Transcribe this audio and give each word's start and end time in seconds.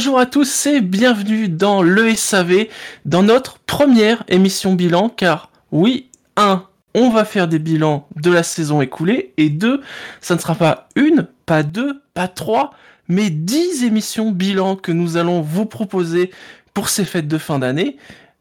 Bonjour 0.00 0.18
à 0.18 0.24
tous 0.24 0.64
et 0.64 0.80
bienvenue 0.80 1.50
dans 1.50 1.82
le 1.82 2.16
SAV, 2.16 2.68
dans 3.04 3.22
notre 3.22 3.58
première 3.58 4.24
émission 4.28 4.72
bilan, 4.72 5.10
car 5.10 5.50
oui, 5.72 6.08
un, 6.38 6.64
on 6.94 7.10
va 7.10 7.26
faire 7.26 7.48
des 7.48 7.58
bilans 7.58 8.08
de 8.16 8.30
la 8.30 8.42
saison 8.42 8.80
écoulée, 8.80 9.34
et 9.36 9.50
deux, 9.50 9.82
ça 10.22 10.36
ne 10.36 10.40
sera 10.40 10.54
pas 10.54 10.88
une, 10.96 11.28
pas 11.44 11.62
deux, 11.62 12.00
pas 12.14 12.28
trois, 12.28 12.70
mais 13.08 13.28
dix 13.28 13.84
émissions 13.84 14.32
bilan 14.32 14.74
que 14.74 14.90
nous 14.90 15.18
allons 15.18 15.42
vous 15.42 15.66
proposer 15.66 16.30
pour 16.72 16.88
ces 16.88 17.04
fêtes 17.04 17.28
de 17.28 17.36
fin 17.36 17.58
d'année. 17.58 17.98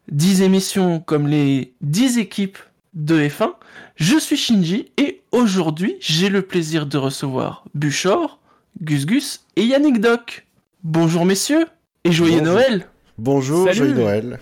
Dix 0.10 0.42
émissions 0.42 1.02
comme 1.02 1.28
les 1.28 1.74
dix 1.82 2.20
équipes 2.20 2.60
de 2.94 3.20
F1. 3.20 3.52
Je 3.98 4.18
suis 4.18 4.38
Shinji 4.38 4.94
et 4.96 5.24
aujourd'hui 5.34 5.98
j'ai 6.00 6.30
le 6.30 6.42
plaisir 6.42 6.86
de 6.86 6.98
recevoir 6.98 7.66
Buchor, 7.74 8.40
Gus 8.82 9.06
Gus 9.06 9.42
et 9.58 9.66
Yannick 9.66 10.00
Doc. 10.00 10.46
Bonjour 10.84 11.26
messieurs 11.26 11.66
et 12.04 12.12
joyeux 12.12 12.40
Bonjour. 12.40 12.54
Noël. 12.54 12.88
Bonjour, 13.18 13.66
Salut. 13.68 13.78
joyeux 13.78 13.94
Noël. 13.94 14.40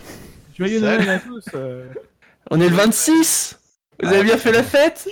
Joyeux. 0.57 0.79
Noël 0.79 1.09
à 1.09 1.19
tous. 1.19 1.45
euh. 1.55 1.85
On 2.51 2.61
est 2.61 2.69
le 2.69 2.75
26. 2.75 3.59
Vous 4.01 4.09
avez 4.09 4.23
bien 4.23 4.37
fait 4.37 4.51
la 4.51 4.63
fête 4.63 5.07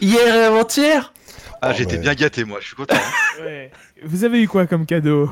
Hier 0.00 0.26
et 0.34 0.44
avant-hier 0.44 1.12
Ah, 1.60 1.70
Oh, 1.70 1.74
j'étais 1.76 1.94
ouais. 1.94 1.98
bien 1.98 2.14
gâté, 2.14 2.44
moi, 2.44 2.58
je 2.60 2.66
suis 2.68 2.76
content. 2.76 2.94
hein. 2.96 3.00
Ouais. 3.44 3.70
Vous 4.04 4.24
avez 4.24 4.42
eu 4.42 4.48
quoi 4.48 4.66
comme 4.66 4.86
cadeau? 4.86 5.30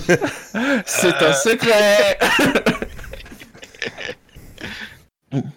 C'est 0.86 1.14
un 1.22 1.32
secret 1.32 2.18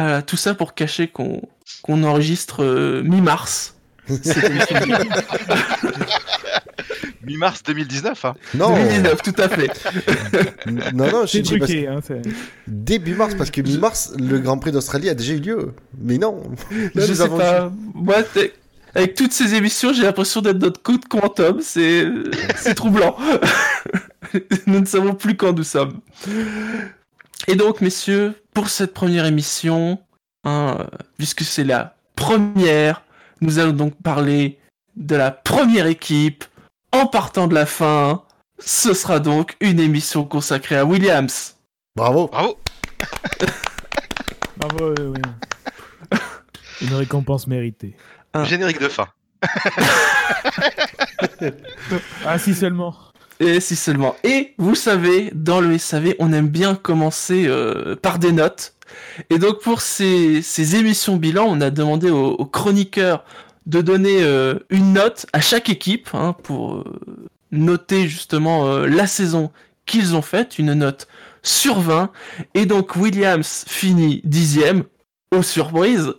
Euh, 0.00 0.20
Tout 0.22 0.36
ça 0.36 0.54
pour 0.54 0.74
cacher 0.74 1.08
qu'on 1.08 1.40
qu'on 1.82 2.02
enregistre 2.04 2.62
euh, 2.62 3.02
mi-mars. 3.02 3.75
Mi-mars 7.24 7.62
2019, 7.64 8.24
hein. 8.24 8.34
Non, 8.54 8.72
2019, 8.74 9.22
tout 9.22 9.34
à 9.38 9.48
fait. 9.48 9.70
non, 10.94 11.10
non, 11.10 11.26
je 11.26 11.38
parce 11.38 11.42
truqué. 11.42 11.88
Hein, 11.88 11.98
début 12.68 13.14
mars, 13.14 13.34
parce 13.34 13.50
que 13.50 13.60
mi-mars, 13.60 14.12
le 14.18 14.38
Grand 14.38 14.58
Prix 14.58 14.70
d'Australie 14.72 15.08
a 15.08 15.14
déjà 15.14 15.32
eu 15.32 15.40
lieu. 15.40 15.72
Mais 16.00 16.18
non. 16.18 16.42
Là, 16.94 17.06
je 17.06 17.12
sais 17.14 17.22
avons- 17.22 17.38
pas. 17.38 17.72
Moi, 17.94 18.16
avec 18.94 19.14
toutes 19.14 19.32
ces 19.32 19.54
émissions, 19.54 19.92
j'ai 19.92 20.04
l'impression 20.04 20.40
d'être 20.40 20.58
notre 20.58 20.80
coup 20.82 20.98
de 20.98 21.04
quantum. 21.04 21.58
C'est 21.60 22.06
c'est 22.56 22.74
troublant. 22.74 23.16
nous 24.66 24.80
ne 24.80 24.86
savons 24.86 25.14
plus 25.14 25.36
quand 25.36 25.52
nous 25.52 25.64
sommes. 25.64 26.00
Et 27.48 27.56
donc, 27.56 27.80
messieurs, 27.80 28.34
pour 28.54 28.68
cette 28.68 28.94
première 28.94 29.26
émission, 29.26 29.98
hein, 30.44 30.86
puisque 31.18 31.42
c'est 31.42 31.64
la 31.64 31.96
première, 32.14 33.02
nous 33.40 33.58
allons 33.58 33.72
donc 33.72 33.94
parler 34.02 34.58
de 34.96 35.14
la 35.16 35.30
première 35.30 35.86
équipe 35.86 36.44
en 36.92 37.06
partant 37.06 37.46
de 37.46 37.54
la 37.54 37.66
fin. 37.66 38.22
Ce 38.58 38.94
sera 38.94 39.20
donc 39.20 39.56
une 39.60 39.80
émission 39.80 40.24
consacrée 40.24 40.76
à 40.76 40.84
Williams. 40.84 41.56
Bravo. 41.94 42.28
Bravo 42.28 42.58
Bravo. 44.56 44.84
euh, 44.98 45.12
oui. 45.14 46.18
Une 46.82 46.94
récompense 46.94 47.46
méritée. 47.46 47.96
Ah. 48.32 48.44
Générique 48.44 48.80
de 48.80 48.88
fin. 48.88 49.08
Ah 52.24 52.38
si 52.38 52.54
seulement. 52.54 52.94
Et 53.40 53.60
si 53.60 53.76
seulement. 53.76 54.16
Et 54.24 54.54
vous 54.58 54.74
savez, 54.74 55.30
dans 55.34 55.60
le 55.60 55.76
SAV, 55.78 56.14
on 56.18 56.32
aime 56.32 56.48
bien 56.48 56.74
commencer 56.74 57.44
euh, 57.46 57.94
par 57.96 58.18
des 58.18 58.32
notes. 58.32 58.74
Et 59.30 59.38
donc 59.38 59.60
pour 59.60 59.80
ces, 59.80 60.42
ces 60.42 60.76
émissions 60.76 61.16
bilan, 61.16 61.46
on 61.48 61.60
a 61.60 61.70
demandé 61.70 62.10
aux, 62.10 62.32
aux 62.32 62.46
chroniqueurs 62.46 63.24
de 63.66 63.80
donner 63.80 64.22
euh, 64.22 64.58
une 64.70 64.92
note 64.92 65.26
à 65.32 65.40
chaque 65.40 65.68
équipe 65.68 66.10
hein, 66.14 66.34
pour 66.44 66.76
euh, 66.76 66.84
noter 67.50 68.08
justement 68.08 68.66
euh, 68.66 68.86
la 68.86 69.06
saison 69.06 69.50
qu'ils 69.84 70.14
ont 70.14 70.22
faite, 70.22 70.58
une 70.58 70.72
note 70.74 71.08
sur 71.42 71.80
20. 71.80 72.10
Et 72.54 72.66
donc 72.66 72.96
Williams 72.96 73.64
finit 73.68 74.20
dixième, 74.24 74.84
aux 75.32 75.42
surprises, 75.42 76.14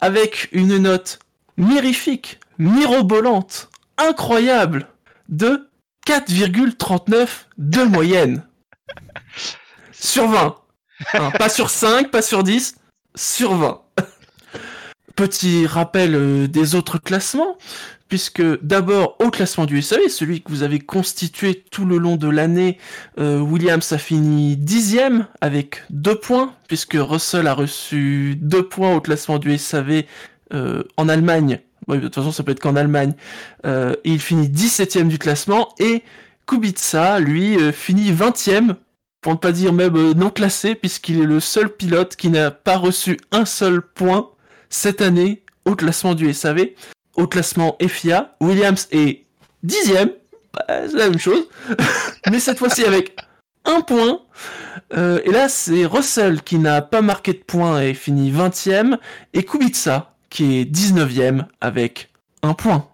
avec 0.00 0.48
une 0.52 0.78
note 0.78 1.20
mirifique, 1.56 2.40
mirobolante, 2.58 3.70
incroyable, 3.96 4.88
de 5.28 5.68
4,39 6.06 7.28
de 7.58 7.82
moyenne. 7.84 8.42
Sur 9.92 10.28
20. 10.28 10.56
Hein, 11.12 11.30
pas 11.38 11.48
sur 11.48 11.70
5, 11.70 12.10
pas 12.10 12.22
sur 12.22 12.42
10, 12.42 12.76
sur 13.14 13.54
20. 13.54 13.80
Petit 15.16 15.66
rappel 15.66 16.14
euh, 16.14 16.48
des 16.48 16.74
autres 16.74 16.98
classements, 16.98 17.56
puisque 18.08 18.42
d'abord 18.62 19.16
au 19.20 19.30
classement 19.30 19.64
du 19.64 19.80
SAV, 19.80 20.08
celui 20.08 20.42
que 20.42 20.50
vous 20.50 20.64
avez 20.64 20.80
constitué 20.80 21.62
tout 21.70 21.84
le 21.84 21.98
long 21.98 22.16
de 22.16 22.28
l'année, 22.28 22.78
euh, 23.20 23.38
Williams 23.38 23.92
a 23.92 23.98
fini 23.98 24.56
dixième 24.56 25.26
avec 25.40 25.84
deux 25.90 26.16
points, 26.16 26.54
puisque 26.66 26.96
Russell 26.98 27.46
a 27.46 27.54
reçu 27.54 28.34
deux 28.40 28.66
points 28.66 28.96
au 28.96 29.00
classement 29.00 29.38
du 29.38 29.56
SAV 29.56 30.02
euh, 30.52 30.82
en 30.96 31.08
Allemagne. 31.08 31.60
De 31.86 32.00
toute 32.00 32.14
façon, 32.14 32.32
ça 32.32 32.42
peut 32.42 32.52
être 32.52 32.60
qu'en 32.60 32.76
Allemagne. 32.76 33.12
Il 34.04 34.18
finit 34.18 34.48
17ème 34.48 35.08
du 35.08 35.18
classement 35.18 35.68
et 35.78 36.02
Kubica, 36.46 37.20
lui, 37.20 37.58
finit 37.74 38.10
20ème, 38.10 38.76
pour 39.24 39.32
ne 39.32 39.38
pas 39.38 39.52
dire 39.52 39.72
même 39.72 39.96
euh, 39.96 40.12
non 40.12 40.28
classé, 40.28 40.74
puisqu'il 40.74 41.18
est 41.18 41.24
le 41.24 41.40
seul 41.40 41.70
pilote 41.70 42.14
qui 42.14 42.28
n'a 42.28 42.50
pas 42.50 42.76
reçu 42.76 43.18
un 43.32 43.46
seul 43.46 43.80
point 43.80 44.28
cette 44.68 45.00
année 45.00 45.42
au 45.64 45.74
classement 45.74 46.14
du 46.14 46.30
SAV. 46.34 46.72
Au 47.16 47.26
classement 47.26 47.78
FIA, 47.80 48.36
Williams 48.42 48.86
est 48.90 49.24
10ème, 49.64 50.12
bah, 50.52 50.64
c'est 50.68 50.98
la 50.98 51.08
même 51.08 51.18
chose, 51.18 51.48
mais 52.30 52.38
cette 52.38 52.58
fois-ci 52.58 52.84
avec 52.84 53.16
un 53.64 53.80
point. 53.80 54.20
Euh, 54.92 55.20
et 55.24 55.30
là, 55.30 55.48
c'est 55.48 55.86
Russell 55.86 56.42
qui 56.42 56.58
n'a 56.58 56.82
pas 56.82 57.00
marqué 57.00 57.32
de 57.32 57.38
points 57.38 57.80
et 57.80 57.94
finit 57.94 58.30
20ème, 58.30 58.98
et 59.32 59.42
Kubica 59.42 60.12
qui 60.28 60.60
est 60.60 60.64
19ème 60.70 61.46
avec 61.62 62.10
un 62.42 62.52
point. 62.52 62.88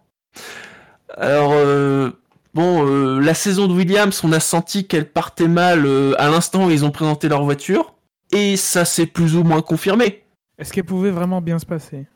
Alors, 1.17 1.51
euh, 1.55 2.13
bon, 2.55 2.87
euh, 2.87 3.21
la 3.21 3.34
saison 3.34 3.69
de 3.69 3.72
Williams, 3.72 4.22
on 4.25 4.33
a 4.33 4.41
senti 4.41 4.87
qu'elle 4.87 5.11
partait 5.11 5.49
mal 5.49 5.87
euh, 5.87 6.15
à 6.21 6.28
l'instant 6.28 6.66
où 6.66 6.71
ils 6.71 6.84
ont 6.84 6.91
présenté 6.91 7.28
leur 7.28 7.44
voiture, 7.44 7.94
et 8.33 8.56
ça 8.56 8.84
s'est 8.84 9.06
plus 9.06 9.37
ou 9.37 9.44
moins 9.44 9.62
confirmé. 9.62 10.25
Est-ce 10.59 10.72
qu'elle 10.72 10.84
pouvait 10.84 11.10
vraiment 11.10 11.41
bien 11.41 11.59
se 11.59 11.66
passer? 11.66 12.06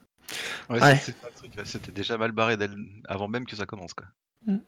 Ouais, 0.68 1.00
C'était 1.64 1.92
déjà 1.92 2.18
mal 2.18 2.32
barré 2.32 2.56
avant 3.08 3.28
même 3.28 3.46
que 3.46 3.56
ça 3.56 3.66
commence, 3.66 3.94
quoi. 3.94 4.06
Mm. 4.46 4.58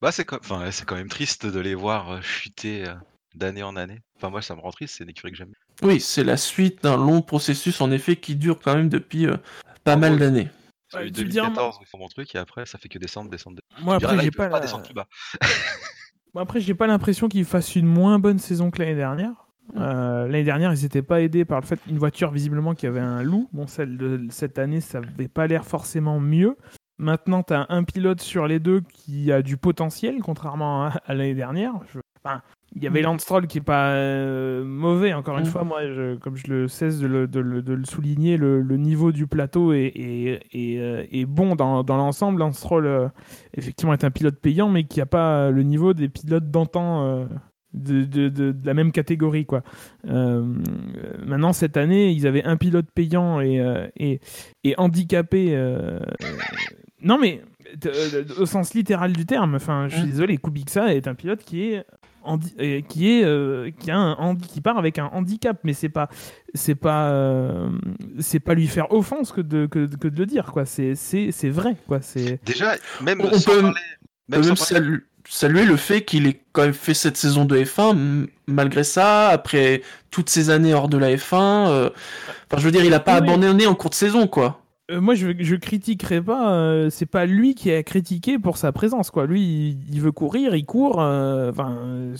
Bah, 0.00 0.12
c'est 0.12 0.24
quand... 0.24 0.38
Enfin, 0.40 0.60
ouais, 0.60 0.72
c'est 0.72 0.84
quand 0.86 0.96
même 0.96 1.08
triste 1.08 1.46
de 1.46 1.60
les 1.60 1.74
voir 1.74 2.10
euh, 2.10 2.20
chuter 2.20 2.86
d'année 3.34 3.62
en 3.62 3.76
année. 3.76 4.00
Enfin, 4.16 4.30
moi, 4.30 4.42
ça 4.42 4.54
me 4.54 4.60
rend 4.60 4.70
triste, 4.70 4.96
c'est 4.98 5.04
une 5.04 5.10
écurie 5.10 5.32
que 5.32 5.38
j'aime. 5.38 5.52
Oui, 5.82 6.00
c'est 6.00 6.24
la 6.24 6.36
suite 6.36 6.82
d'un 6.82 6.96
long 6.96 7.22
processus, 7.22 7.80
en 7.80 7.90
effet, 7.90 8.16
qui 8.16 8.36
dure 8.36 8.60
quand 8.60 8.74
même 8.74 8.88
depuis 8.88 9.26
euh, 9.26 9.36
pas 9.84 9.96
En 9.96 9.98
mal 9.98 10.18
d'années. 10.18 10.48
Le 10.98 11.10
diras, 11.10 11.46
2014, 11.48 11.78
ils 11.80 11.86
font 11.86 11.98
mon 11.98 12.08
truc, 12.08 12.34
et 12.34 12.38
après, 12.38 12.66
ça 12.66 12.78
fait 12.78 12.88
que 12.88 12.98
descendre, 12.98 13.30
descendre. 13.30 13.60
Moi 13.82 13.96
après 13.96 14.18
j'ai 14.20 14.30
pas, 14.30 14.48
la- 14.48 14.60
descendre 14.60 14.84
plus 14.84 14.94
bas. 14.94 15.06
Moi, 16.34 16.42
après 16.44 16.60
j'ai 16.60 16.74
pas 16.74 16.86
l'impression 16.86 17.28
qu'ils 17.28 17.44
fassent 17.44 17.74
une 17.76 17.86
moins 17.86 18.18
bonne 18.18 18.38
saison 18.38 18.70
que 18.70 18.78
l'année 18.80 18.94
dernière. 18.94 19.46
Euh, 19.76 20.26
l'année 20.26 20.44
dernière, 20.44 20.72
ils 20.74 20.82
n'étaient 20.82 21.02
pas 21.02 21.20
aidés 21.22 21.44
par 21.44 21.60
le 21.60 21.66
fait 21.66 21.76
qu'une 21.82 21.98
voiture 21.98 22.30
visiblement 22.30 22.74
qui 22.74 22.86
avait 22.86 23.00
un 23.00 23.22
loup. 23.22 23.48
Bon, 23.52 23.66
celle 23.66 23.96
de 23.96 24.26
cette 24.30 24.58
année, 24.58 24.80
ça 24.80 24.98
avait 24.98 25.28
pas 25.28 25.46
l'air 25.46 25.64
forcément 25.64 26.18
mieux. 26.20 26.56
Maintenant, 26.98 27.42
tu 27.42 27.54
as 27.54 27.66
un 27.68 27.82
pilote 27.84 28.20
sur 28.20 28.46
les 28.46 28.58
deux 28.60 28.80
qui 28.92 29.32
a 29.32 29.42
du 29.42 29.56
potentiel, 29.56 30.20
contrairement 30.22 30.86
à, 30.86 30.88
à 31.06 31.14
l'année 31.14 31.34
dernière. 31.34 31.72
Je- 31.92 32.00
enfin, 32.24 32.42
il 32.76 32.82
y 32.84 32.86
avait 32.86 33.02
Lance 33.02 33.22
Stroll 33.22 33.46
qui 33.48 33.58
est 33.58 33.62
pas 33.62 33.90
euh, 33.94 34.64
mauvais, 34.64 35.12
encore 35.12 35.38
une 35.38 35.44
Mm. 35.44 35.48
fois. 35.50 35.64
Moi, 35.64 35.86
je- 35.88 36.16
comme 36.16 36.36
je 36.36 36.46
le 36.46 36.68
cesse 36.68 36.98
de 37.00 37.06
le, 37.08 37.26
de 37.26 37.40
le- 37.40 37.62
de 37.62 37.72
le 37.74 37.84
souligner, 37.84 38.36
le, 38.36 38.60
le 38.62 38.76
niveau 38.76 39.10
du 39.12 39.26
plateau 39.26 39.72
est, 39.72 39.92
est- 39.96 40.40
est, 40.52 40.78
euh, 40.78 41.04
est 41.10 41.24
bon 41.26 41.56
dans, 41.56 41.82
dans 41.82 41.96
l'ensemble. 41.96 42.38
Lance 42.40 42.58
Stroll, 42.58 42.86
euh, 42.86 43.08
effectivement, 43.54 43.92
est 43.92 44.04
un 44.04 44.10
pilote 44.12 44.36
payant, 44.40 44.68
mais 44.68 44.84
qui 44.84 45.00
n'a 45.00 45.06
pas 45.06 45.50
le 45.50 45.62
niveau 45.64 45.94
des 45.94 46.08
pilotes 46.08 46.50
d'antan. 46.50 47.04
euh, 47.06 47.24
de, 47.72 48.02
de, 48.04 48.28
de- 48.28 48.50
de 48.50 48.66
la 48.66 48.74
même 48.74 48.90
catégorie 48.90 49.46
quoi. 49.46 49.62
Maintenant 50.04 51.52
cette 51.52 51.76
année 51.76 52.10
ils 52.10 52.26
avaient 52.26 52.42
un 52.42 52.56
pilote 52.56 52.86
payant 52.92 53.40
et, 53.40 53.62
et, 53.96 54.20
et 54.64 54.74
handicapé 54.76 55.56
non 57.02 57.16
mais 57.18 57.42
au 58.38 58.46
sens 58.46 58.74
littéral 58.74 59.12
du 59.12 59.24
terme 59.24 59.54
enfin 59.54 59.86
je 59.88 59.96
suis 59.98 60.06
Mm. 60.06 60.10
désolé 60.10 60.36
Kubica 60.38 60.92
est 60.94 61.06
un 61.06 61.14
pilote 61.14 61.44
qui 61.44 61.62
est 61.74 61.84
qui 62.88 63.10
est 63.12 63.24
euh, 63.24 63.70
qui 63.78 63.90
a 63.90 63.96
un 63.98 64.36
qui 64.36 64.60
part 64.60 64.78
avec 64.78 64.98
un 64.98 65.06
handicap 65.12 65.58
mais 65.64 65.72
c'est 65.72 65.88
pas 65.88 66.08
c'est 66.54 66.74
pas 66.74 67.10
euh, 67.10 67.70
c'est 68.18 68.40
pas 68.40 68.54
lui 68.54 68.66
faire 68.66 68.92
offense 68.92 69.32
que 69.32 69.40
de 69.40 69.66
que, 69.66 69.86
que 69.86 70.08
de 70.08 70.18
le 70.18 70.26
dire 70.26 70.46
quoi 70.52 70.64
c'est 70.66 70.94
c'est 70.94 71.32
c'est 71.32 71.50
vrai 71.50 71.76
quoi 71.88 72.00
c'est 72.00 72.40
Déjà, 72.44 72.76
même 73.02 73.20
On- 73.20 73.28
on 73.28 73.38
sans 73.38 73.50
peut- 73.52 73.60
parler... 73.62 73.80
Même 74.28 74.40
même 74.44 74.56
sans 74.56 74.74
parler- 74.74 74.98
saluer 75.28 75.64
le 75.64 75.76
fait 75.76 76.02
qu'il 76.02 76.26
ait 76.26 76.40
quand 76.52 76.62
même 76.62 76.72
fait 76.72 76.94
cette 76.94 77.16
saison 77.16 77.44
de 77.44 77.56
F1 77.56 77.90
m- 77.92 78.26
malgré 78.46 78.82
ça, 78.84 79.28
après 79.28 79.82
toutes 80.10 80.28
ces 80.30 80.50
années 80.50 80.72
hors 80.74 80.88
de 80.88 80.98
la 80.98 81.14
F1. 81.14 81.68
euh, 81.68 81.90
Enfin, 82.50 82.60
je 82.60 82.64
veux 82.64 82.72
dire, 82.72 82.84
il 82.84 82.94
a 82.94 83.00
pas 83.00 83.12
oui. 83.20 83.28
abandonné 83.28 83.66
en 83.68 83.74
cours 83.76 83.90
de 83.90 83.94
saison, 83.94 84.26
quoi. 84.26 84.59
Euh, 84.90 85.00
moi, 85.00 85.14
je, 85.14 85.28
je 85.38 85.54
critiquerai 85.56 86.20
pas. 86.20 86.52
euh, 86.54 86.90
c'est 86.90 87.06
pas 87.06 87.26
lui 87.26 87.54
qui 87.54 87.70
a 87.70 87.82
critiqué 87.82 88.38
pour 88.38 88.56
sa 88.56 88.72
présence, 88.72 89.10
quoi. 89.10 89.26
Lui, 89.26 89.40
il, 89.42 89.94
il 89.94 90.00
veut 90.00 90.12
courir, 90.12 90.54
il 90.54 90.64
court. 90.64 91.00
euh, 91.00 91.50
Enfin, 91.50 91.76
euh, 91.80 92.16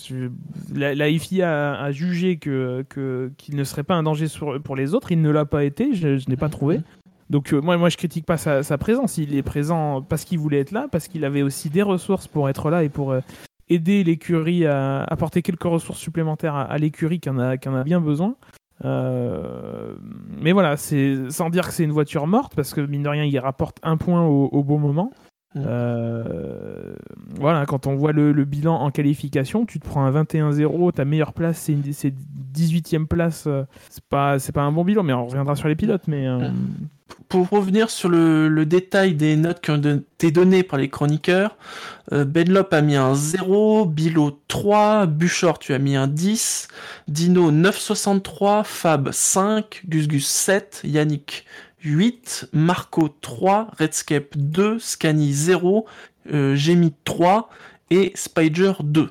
la, 0.75 0.95
la 0.95 1.07
FIA 1.19 1.73
a, 1.73 1.83
a 1.85 1.91
jugé 1.93 2.37
que 2.37 2.85
qu'il 3.37 3.57
ne 3.57 3.65
serait 3.65 3.83
pas 3.83 3.95
un 3.97 4.03
danger 4.03 4.29
sur- 4.29 4.61
pour 4.63 4.77
les 4.77 4.95
autres. 4.95 5.11
Il 5.13 5.21
ne 5.23 5.31
l'a 5.31 5.45
pas 5.45 5.65
été. 5.65 5.95
Je, 5.95 6.19
je 6.19 6.29
n'ai 6.29 6.37
pas 6.37 6.49
trouvé. 6.49 6.81
Donc 7.29 7.53
euh, 7.53 7.61
moi, 7.61 7.77
moi, 7.77 7.89
je 7.89 7.97
critique 7.97 8.27
pas 8.27 8.37
sa, 8.37 8.63
sa 8.63 8.79
présence. 8.79 9.19
Il 9.19 9.35
est 9.35 9.43
présent 9.43 10.03
parce 10.03 10.25
qu'il 10.25 10.39
voulait 10.39 10.61
être 10.61 10.73
là, 10.73 10.87
parce 10.91 11.09
qu'il 11.09 11.25
avait 11.25 11.43
aussi 11.43 11.71
des 11.71 11.83
ressources 11.83 12.27
pour 12.29 12.49
être 12.49 12.71
là 12.71 12.85
et 12.85 12.89
pour 12.89 13.15
aider 13.69 14.03
l'écurie 14.05 14.67
à 14.67 15.05
apporter 15.05 15.43
quelques 15.43 15.63
ressources 15.63 15.99
supplémentaires 16.01 16.55
à, 16.57 16.63
à 16.63 16.77
l'écurie 16.79 17.21
qui 17.21 17.31
en 17.31 17.39
a, 17.39 17.57
qui 17.57 17.69
en 17.69 17.75
a 17.77 17.85
bien 17.85 18.01
besoin. 18.01 18.35
Euh, 18.85 19.95
mais 20.41 20.53
voilà, 20.53 20.77
c'est 20.77 21.31
sans 21.31 21.51
dire 21.51 21.67
que 21.69 21.73
c'est 21.75 21.85
une 21.85 21.93
voiture 21.93 22.27
morte, 22.27 22.55
parce 22.55 22.73
que 22.75 22.81
mine 22.81 23.03
de 23.03 23.09
rien, 23.09 23.25
il 23.25 23.39
rapporte 23.39 23.79
un 23.83 23.97
point 23.97 24.25
au, 24.27 24.47
au 24.53 24.63
bon 24.65 24.79
moment. 24.79 25.11
Euh, 25.57 26.95
voilà, 27.41 27.67
quand 27.67 27.87
on 27.87 27.97
voit 27.97 28.13
le, 28.13 28.33
le 28.33 28.45
bilan 28.45 28.77
en 28.77 28.91
qualification, 28.91 29.67
tu 29.67 29.81
te 29.81 29.87
prends 29.87 30.05
un 30.05 30.11
21-0, 30.13 30.93
ta 30.93 31.05
meilleure 31.05 31.33
place, 31.33 31.59
c'est 31.59 31.73
une- 31.73 31.93
c'est 31.93 32.15
18e 32.53 33.07
place. 33.07 33.45
euh, 33.47 33.65
C'est 33.89 34.05
pas, 34.05 34.39
c'est 34.39 34.53
pas 34.53 34.63
un 34.63 34.73
bon 34.73 34.85
bilan, 34.85 35.03
mais 35.03 35.13
on 35.13 35.27
reviendra 35.27 35.57
sur 35.57 35.69
les 35.69 35.75
pilotes. 35.77 36.07
Mais 36.09 36.27
euh, 36.27 36.49
Pour 37.31 37.49
revenir 37.49 37.91
sur 37.91 38.09
le, 38.09 38.65
détail 38.67 39.15
des 39.15 39.37
notes 39.37 39.61
qui 39.61 39.71
ont 39.71 39.81
été 39.81 40.33
données 40.33 40.65
par 40.65 40.81
les 40.81 40.89
chroniqueurs, 40.89 41.57
euh, 42.13 42.25
Benlop 42.25 42.73
a 42.73 42.81
mis 42.81 42.97
un 42.97 43.15
0, 43.15 43.87
Bilo 43.87 44.43
3, 44.49 45.07
Buchor 45.07 45.61
tu 45.61 45.73
as 45.73 45.79
mis 45.79 45.95
un 45.95 46.09
10, 46.09 46.67
Dino 47.07 47.53
9,63, 47.53 48.65
Fab 48.65 49.13
5, 49.13 49.83
Gus 49.87 50.09
Gus 50.09 50.27
7, 50.27 50.81
Yannick 50.83 51.47
8, 51.85 52.49
Marco 52.53 53.09
3, 53.21 53.69
Redscape 53.79 54.37
2, 54.37 54.81
Scani 54.81 55.33
0, 55.33 55.87
euh, 56.33 56.57
j'ai 56.57 56.75
mis 56.75 56.93
3 57.05 57.49
et 57.91 58.11
Spider 58.17 58.73
2. 58.83 59.09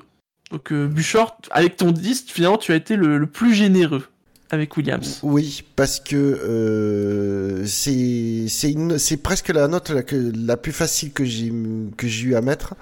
Donc 0.50 0.72
euh, 0.72 0.86
Buchor, 0.86 1.38
avec 1.50 1.78
ton 1.78 1.90
10, 1.90 2.26
finalement 2.26 2.58
tu 2.58 2.72
as 2.72 2.76
été 2.76 2.96
le 2.96 3.26
plus 3.26 3.54
généreux 3.54 4.04
avec 4.50 4.76
Williams. 4.76 5.20
Oui, 5.22 5.62
parce 5.76 6.00
que 6.00 6.16
euh, 6.16 7.64
c'est 7.66 9.16
presque 9.22 9.48
la 9.48 9.68
note 9.68 9.90
la, 9.90 10.56
plus 10.56 10.72
facile 10.72 11.12
que 11.12 11.24
j'ai 11.24 11.46
eu 11.46 12.34
à 12.34 12.40
mettre, 12.40 12.74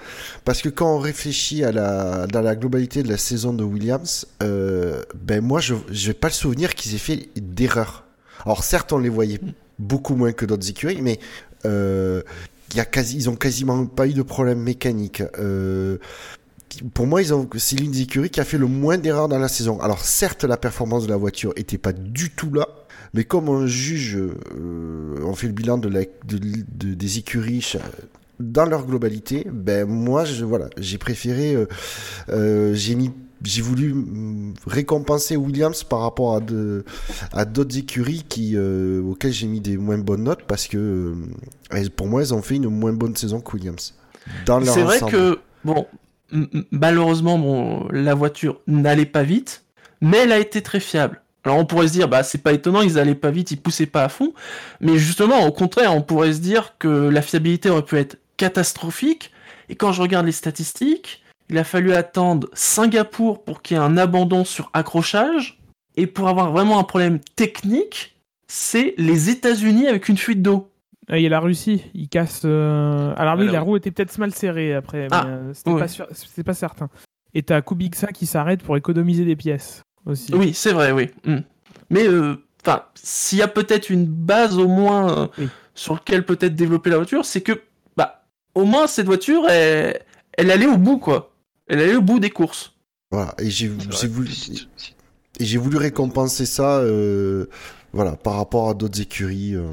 parce 0.44 0.62
que 0.62 0.68
quand 0.68 0.94
on 0.94 0.98
réfléchit 0.98 1.64
à 1.64 1.72
la 1.72 2.26
dans 2.26 2.40
la 2.40 2.56
globalité 2.56 3.02
de 3.02 3.08
la 3.08 3.18
saison 3.18 3.52
de 3.52 3.64
Williams, 3.64 4.26
euh, 4.42 5.02
ben 5.14 5.42
moi 5.42 5.60
je 5.60 5.74
j'ai 5.90 6.14
pas 6.14 6.28
le 6.28 6.34
souvenir 6.34 6.74
qu'ils 6.74 6.94
aient 6.94 6.98
fait 6.98 7.28
d'erreur. 7.36 8.04
Alors 8.44 8.64
certes 8.64 8.92
on 8.92 8.98
les 8.98 9.08
voyait 9.10 9.40
beaucoup 9.78 10.16
moins 10.16 10.32
que 10.32 10.46
d'autres 10.46 10.70
écuries, 10.70 11.02
mais 11.02 11.18
euh, 11.66 12.22
y 12.74 12.80
a 12.80 12.84
quasi, 12.84 13.16
ils 13.16 13.30
ont 13.30 13.36
quasiment 13.36 13.86
pas 13.86 14.06
eu 14.06 14.12
de 14.12 14.22
problème 14.22 14.60
mécanique. 14.60 15.22
Euh, 15.38 15.98
pour 16.94 17.06
moi, 17.06 17.22
ils 17.22 17.32
ont, 17.34 17.48
c'est 17.56 17.76
l'une 17.76 17.90
des 17.92 18.02
écuries 18.02 18.30
qui 18.30 18.40
a 18.40 18.44
fait 18.44 18.58
le 18.58 18.66
moins 18.66 18.98
d'erreurs 18.98 19.28
dans 19.28 19.38
la 19.38 19.48
saison. 19.48 19.80
Alors, 19.80 20.00
certes, 20.00 20.44
la 20.44 20.56
performance 20.56 21.04
de 21.04 21.10
la 21.10 21.16
voiture 21.16 21.52
était 21.56 21.78
pas 21.78 21.92
du 21.92 22.30
tout 22.30 22.52
là, 22.52 22.68
mais 23.14 23.24
comme 23.24 23.48
on 23.48 23.66
juge, 23.66 24.16
euh, 24.16 25.14
on 25.24 25.34
fait 25.34 25.46
le 25.46 25.52
bilan 25.52 25.78
de 25.78 25.88
la, 25.88 26.00
de- 26.02 26.38
de- 26.68 26.94
des 26.94 27.18
écuries 27.18 27.74
dans 28.40 28.66
leur 28.66 28.86
globalité, 28.86 29.46
ben 29.50 29.88
moi, 29.88 30.24
je, 30.24 30.44
voilà, 30.44 30.68
j'ai 30.76 30.98
préféré, 30.98 31.54
euh, 31.54 31.66
euh, 32.28 32.72
j'ai 32.74 32.94
mis, 32.94 33.10
j'ai 33.42 33.62
voulu 33.62 33.92
mm, 33.94 34.54
récompenser 34.66 35.36
Williams 35.36 35.82
par 35.84 36.00
rapport 36.00 36.36
à 36.36 36.40
de, 36.40 36.84
à 37.32 37.44
d'autres 37.44 37.76
écuries 37.76 38.24
qui, 38.28 38.52
euh, 38.54 39.02
auxquelles 39.02 39.32
j'ai 39.32 39.46
mis 39.48 39.60
des 39.60 39.76
moins 39.76 39.98
bonnes 39.98 40.22
notes 40.24 40.42
parce 40.46 40.68
que, 40.68 41.14
euh, 41.72 41.88
pour 41.96 42.06
moi, 42.06 42.22
elles 42.22 42.32
ont 42.34 42.42
fait 42.42 42.56
une 42.56 42.68
moins 42.68 42.92
bonne 42.92 43.16
saison 43.16 43.40
que 43.40 43.52
Williams. 43.56 43.94
Dans 44.46 44.60
leur 44.60 44.72
C'est 44.72 44.82
vrai 44.82 45.00
que, 45.00 45.38
bon, 45.64 45.86
malheureusement, 46.70 47.38
bon, 47.38 47.88
la 47.90 48.14
voiture 48.14 48.60
n'allait 48.66 49.06
pas 49.06 49.22
vite, 49.22 49.64
mais 50.00 50.18
elle 50.18 50.32
a 50.32 50.38
été 50.38 50.62
très 50.62 50.80
fiable. 50.80 51.22
Alors 51.44 51.58
on 51.58 51.64
pourrait 51.64 51.88
se 51.88 51.92
dire, 51.92 52.08
bah 52.08 52.22
c'est 52.22 52.42
pas 52.42 52.52
étonnant, 52.52 52.82
ils 52.82 52.98
allaient 52.98 53.14
pas 53.14 53.30
vite, 53.30 53.50
ils 53.52 53.60
poussaient 53.60 53.86
pas 53.86 54.04
à 54.04 54.08
fond, 54.08 54.34
mais 54.80 54.98
justement, 54.98 55.46
au 55.46 55.52
contraire, 55.52 55.94
on 55.94 56.02
pourrait 56.02 56.32
se 56.32 56.40
dire 56.40 56.74
que 56.78 56.88
la 56.88 57.22
fiabilité 57.22 57.70
aurait 57.70 57.84
pu 57.84 57.96
être 57.96 58.18
catastrophique, 58.36 59.32
et 59.68 59.76
quand 59.76 59.92
je 59.92 60.02
regarde 60.02 60.26
les 60.26 60.32
statistiques, 60.32 61.22
il 61.48 61.56
a 61.56 61.64
fallu 61.64 61.92
attendre 61.92 62.48
Singapour 62.52 63.44
pour 63.44 63.62
qu'il 63.62 63.76
y 63.76 63.80
ait 63.80 63.82
un 63.82 63.96
abandon 63.96 64.44
sur 64.44 64.70
accrochage, 64.74 65.58
et 65.96 66.06
pour 66.06 66.28
avoir 66.28 66.52
vraiment 66.52 66.78
un 66.78 66.84
problème 66.84 67.18
technique, 67.34 68.18
c'est 68.46 68.94
les 68.98 69.30
États-Unis 69.30 69.88
avec 69.88 70.08
une 70.08 70.18
fuite 70.18 70.42
d'eau. 70.42 70.70
Ah, 71.08 71.18
il 71.18 71.22
y 71.22 71.26
a 71.26 71.30
la 71.30 71.40
Russie, 71.40 71.84
il 71.94 72.08
casse. 72.08 72.42
euh, 72.44 73.14
Alors 73.16 73.34
oui, 73.36 73.42
Alors- 73.44 73.54
la 73.54 73.60
roue 73.60 73.76
était 73.76 73.90
peut-être 73.90 74.16
mal 74.18 74.32
serrée 74.34 74.74
après, 74.74 75.02
mais 75.02 75.08
Ah, 75.12 75.26
euh, 75.26 75.54
c'était 75.54 75.70
ouais. 75.70 75.80
pas, 75.80 75.88
sûr- 75.88 76.06
c'était 76.12 76.44
pas 76.44 76.54
certain. 76.54 76.88
Et 77.34 77.42
t'as 77.42 77.60
Kubica 77.62 78.08
qui 78.08 78.26
s'arrête 78.26 78.62
pour 78.62 78.76
économiser 78.76 79.24
des 79.24 79.36
pièces 79.36 79.82
aussi. 80.06 80.34
Oui, 80.34 80.52
c'est 80.54 80.72
vrai, 80.72 80.92
oui. 80.92 81.08
Mm. 81.24 81.38
Mais 81.90 82.06
euh, 82.06 82.36
enfin, 82.62 82.82
s'il 82.94 83.38
y 83.38 83.42
a 83.42 83.48
peut-être 83.48 83.88
une 83.90 84.04
base 84.06 84.58
au 84.58 84.68
moins 84.68 85.18
euh, 85.22 85.26
Oui. 85.38 85.48
sur 85.74 85.94
laquelle 85.94 86.24
peut-être 86.26 86.54
développer 86.54 86.90
la 86.90 86.96
voiture, 86.96 87.24
c'est 87.24 87.40
que 87.40 87.52
bah 87.96 88.24
au 88.54 88.64
moins 88.64 88.86
cette 88.86 89.06
voiture, 89.06 89.48
elle, 89.48 90.00
elle 90.36 90.50
allait 90.50 90.66
au 90.66 90.76
bout 90.76 90.98
quoi. 90.98 91.32
Elle 91.68 91.80
allait 91.80 91.96
au 91.96 92.02
bout 92.02 92.18
des 92.20 92.30
courses. 92.30 92.74
Voilà, 93.10 93.34
et 93.38 93.48
j'ai 93.48 93.68
voulu, 93.68 94.30
et 95.40 95.44
j'ai 95.44 95.56
voulu 95.58 95.76
récompenser 95.78 96.44
ça, 96.44 96.78
euh, 96.80 97.46
voilà, 97.94 98.16
par 98.16 98.34
rapport 98.36 98.68
à 98.68 98.74
d'autres 98.74 99.00
écuries. 99.00 99.54
euh. 99.54 99.70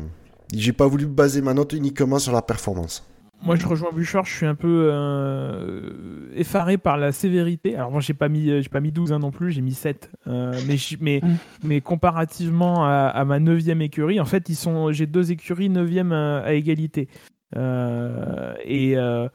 J'ai 0.54 0.74
pas 0.74 0.88
voulu 0.88 1.06
baser 1.06 1.42
ma 1.42 1.54
note 1.54 1.74
uniquement 1.74 2.20
sur 2.20 2.32
la 2.34 2.42
performance. 2.42 3.06
Moi, 3.44 3.58
je 3.58 3.68
rejoins 3.68 3.90
Bouchard, 3.92 4.26
je 4.26 4.34
suis 4.34 4.46
un 4.46 4.56
peu 4.56 4.90
euh, 4.92 6.30
effaré 6.36 6.78
par 6.78 6.98
la 6.98 7.12
sévérité. 7.12 7.76
Alors, 7.76 7.92
moi, 7.92 8.00
j'ai 8.02 8.14
pas 8.14 8.30
mis, 8.30 8.50
euh, 8.50 8.62
j'ai 8.62 8.70
pas 8.70 8.80
mis 8.80 8.92
12 8.92 9.12
hein, 9.12 9.20
non 9.20 9.32
plus, 9.32 9.52
j'ai 9.52 9.62
mis 9.62 9.74
7. 9.74 10.10
Euh, 10.28 10.54
mais, 10.68 10.78
mais, 11.02 11.20
Mm. 11.22 11.36
mais 11.64 11.82
comparativement 11.82 12.86
à, 12.86 13.08
à 13.14 13.26
ma 13.26 13.40
9 13.40 13.68
écurie, 13.82 14.20
en 14.20 14.26
fait, 14.26 14.50
ils 14.50 14.56
sont, 14.56 14.92
j'ai 14.92 15.06
deux 15.06 15.32
écuries 15.32 15.70
9 15.70 16.12
à, 16.12 16.38
à 16.40 16.54
égalité. 16.54 17.08
Euh, 17.56 18.54
et, 18.64 18.98
euh, 18.98 19.28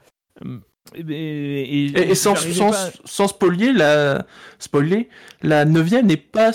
et, 0.97 1.01
et- 1.01 1.85
Et, 1.87 2.11
et 2.11 2.15
sans, 2.15 2.35
sans, 2.35 2.71
pas- 2.71 2.91
sans 3.05 3.29
spoiler, 3.29 3.73
la 3.73 4.25
spoiler, 4.59 5.09
la 5.43 5.65
neuvième 5.65 6.07
n'est 6.07 6.17
pas 6.17 6.51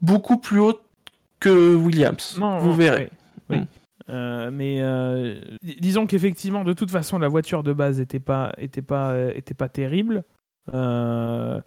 beaucoup 0.00 0.38
plus 0.38 0.58
haute 0.60 0.80
que 1.38 1.74
Williams. 1.76 2.36
Non, 2.40 2.58
Vous 2.58 2.68
non, 2.70 2.74
verrez. 2.74 3.10
oui. 3.50 3.58
Euh, 4.10 4.50
mais 4.50 4.78
euh, 4.80 5.40
dis- 5.62 5.76
disons 5.80 6.06
qu'effectivement, 6.06 6.64
de 6.64 6.72
toute 6.72 6.90
façon, 6.90 7.18
la 7.18 7.28
voiture 7.28 7.62
de 7.62 7.72
base 7.72 8.00
était 8.00 8.20
pas, 8.20 8.52
était 8.58 8.82
pas, 8.82 9.16
était 9.34 9.54
pas 9.54 9.68
terrible. 9.68 10.24
Euh, 10.74 11.60